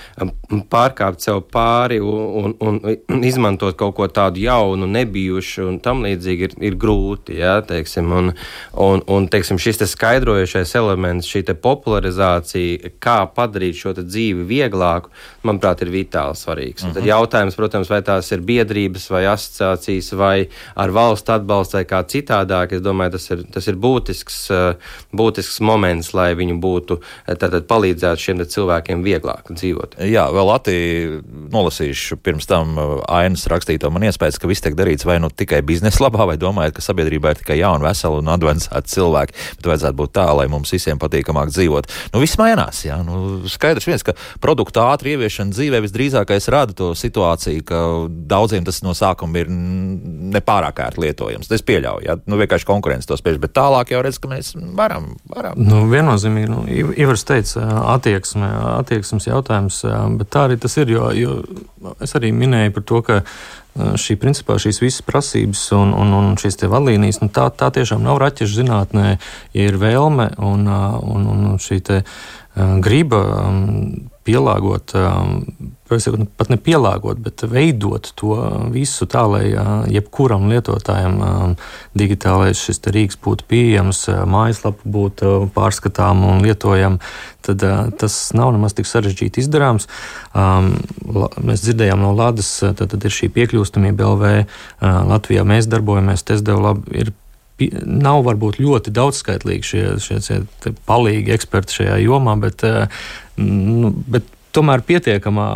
[0.71, 6.49] pārkāpt sev pāri un, un, un izmantot kaut ko tādu jaunu, nebijušu un tam līdzīgi
[6.49, 7.37] ir, ir grūti.
[7.39, 8.33] Ja, teiksim, un,
[8.75, 15.11] un, un teiksim, šis te skaidrojošais elements, šī popularizācija, kā padarīt šo dzīvi vieglāku,
[15.47, 16.83] manuprāt, ir vitāli svarīgs.
[16.83, 16.97] Mhm.
[16.97, 20.35] Tad jautājums, protams, vai tās ir biedrības vai asociācijas vai
[20.75, 22.73] ar valsts atbalstu vai kā citādi citādāk.
[22.75, 24.75] Es domāju, tas ir, tas ir būtisks, eh,
[25.13, 29.99] būtisks moments, lai viņi būtu eh, tātad palīdzētu šiem cilvēkiem vieglāk dzīvot.
[30.09, 31.21] Jā, vēl Latviju
[31.51, 35.61] nolasīšu pirms tam eh, ainas rakstīto man iespējas, ka viss tiek darīts vai nu tikai
[35.61, 39.99] biznesa labā, vai domājat, ka sabiedrībā ir tikai jauni, veseli un advancēti cilvēki, bet vajadzētu
[40.01, 41.89] būt tā, lai mums visiem patīkamāk dzīvot.
[42.13, 43.01] Nu, viss mainās, jā.
[43.05, 48.81] Nu, skaidrs viens, ka produktu ātri ieviešana dzīvē visdrīzākais rada to situāciju, ka daudziem tas
[48.85, 51.51] no sākuma ir nepārāk ērti lietojams.
[51.51, 53.39] Es pieļauju, jā nu, vienkārši konkurence to spēj.
[53.43, 55.11] Bet tālāk jau redz, ka mēs varam.
[55.29, 55.59] varam.
[55.59, 56.65] Nu, viennozīmīgi, nu,
[56.95, 59.81] Ivars teica, attieksme, attieksmes jautājums,
[60.19, 60.93] bet tā arī tas ir.
[60.95, 61.41] Jo, jo
[62.01, 63.19] es arī minēju par to, ka
[63.71, 68.19] šī, principā, šīs visas prasības un, un, un šīs vadlīnijas, nu, tā, tā tiešām nav
[68.21, 69.15] raķešu zinātnē,
[69.55, 71.79] ir vēlme un, un, un šī
[72.55, 73.21] griba
[74.21, 74.93] pielāgot,
[76.37, 78.35] pat ne pielāgot, bet veidot to
[78.71, 79.45] visu tā, lai
[79.91, 81.55] jebkuram lietotājam
[81.97, 87.01] digitālais šis rīks būtu pieejams, mājaslapa būtu pārskatām un lietojama,
[87.41, 87.65] tad
[87.97, 89.89] tas nav nemaz tik sarežģīti izdarāms.
[90.35, 92.13] Mēs dzirdējām no
[92.61, 94.35] tad, tad ir šī piekļūstamība LV.
[95.09, 96.61] Latvijā mēs darbojamies, TestDev
[96.93, 97.15] ir
[97.85, 102.65] nav varbūt ļoti daudzskaitlīgi šie, šie, šie palīgi eksperti šajā jomā, bet
[103.37, 105.47] nu, bet tomēr pietiekamā,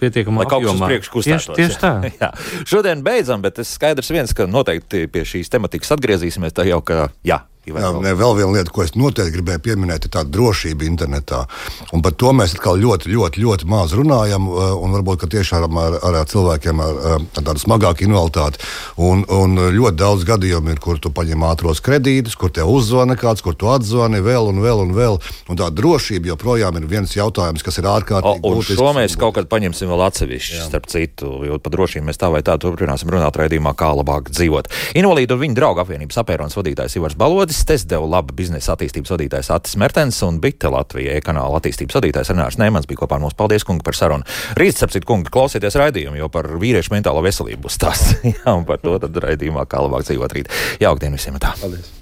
[0.00, 1.48] pietiekamā Lai kaut kas uz priekšu kustētos.
[1.58, 1.92] Tieši, tieši tā.
[2.22, 2.30] jā.
[2.68, 6.54] Šodien beidzam, bet es skaidrs viens, ka noteikti pie šīs tematikas atgriezīsimies.
[6.56, 7.42] Tā jau, ka jā,
[7.76, 11.44] Jā, ne, vēl viena lieta, ko es noteikti gribēju pieminēt, ir tāda drošība internetā.
[11.92, 14.48] Un par to mēs ļoti, ļoti, ļoti maz runājam.
[14.48, 18.62] Eh, un varbūt tiešām ar, ar, ar cilvēkiem ar, eh, ar tādu smagāku invaliditāti.
[18.96, 23.42] Un, un ļoti daudz gadījumu ir, kur tu paņem ātros kredītus, kur te uzzvana kāds,
[23.44, 25.20] kur tu atzvani vēl un vēl un vēl.
[25.48, 28.78] Un tā drošība joprojām ir viens jautājums, kas ir ārkārtīgi būtisks.
[28.78, 32.42] Šo mēs kaut kad paņemsim vēl atsevišķi, starp citu, jo par drošību mēs tā vai
[32.46, 34.70] tā turpināsim runāt raidījumā, kā labāk dzīvot.
[34.98, 37.57] Invalīdu un viņa draugu apvienības apēronas vadītājs Ivars Balodis.
[37.68, 42.58] Test deva laba biznesa attīstības vadītājs Atis Mertens un Bita Latvija e-kanāla attīstības vadītājs Renārs
[42.60, 43.36] Neimans bija kopā ar mums.
[43.38, 44.26] Paldies, kungi, par sarunu.
[44.58, 48.18] Rīt, sapcīt, kungi, klausieties raidījumu, jo par vīriešu mentālo veselību būs stāsts.
[48.32, 50.52] Jā, un par to tad raidījumā, kā labāk dzīvot rīt.
[50.84, 51.40] Jauktdien visiem!
[51.42, 51.54] Tā.
[51.60, 51.97] Paldies!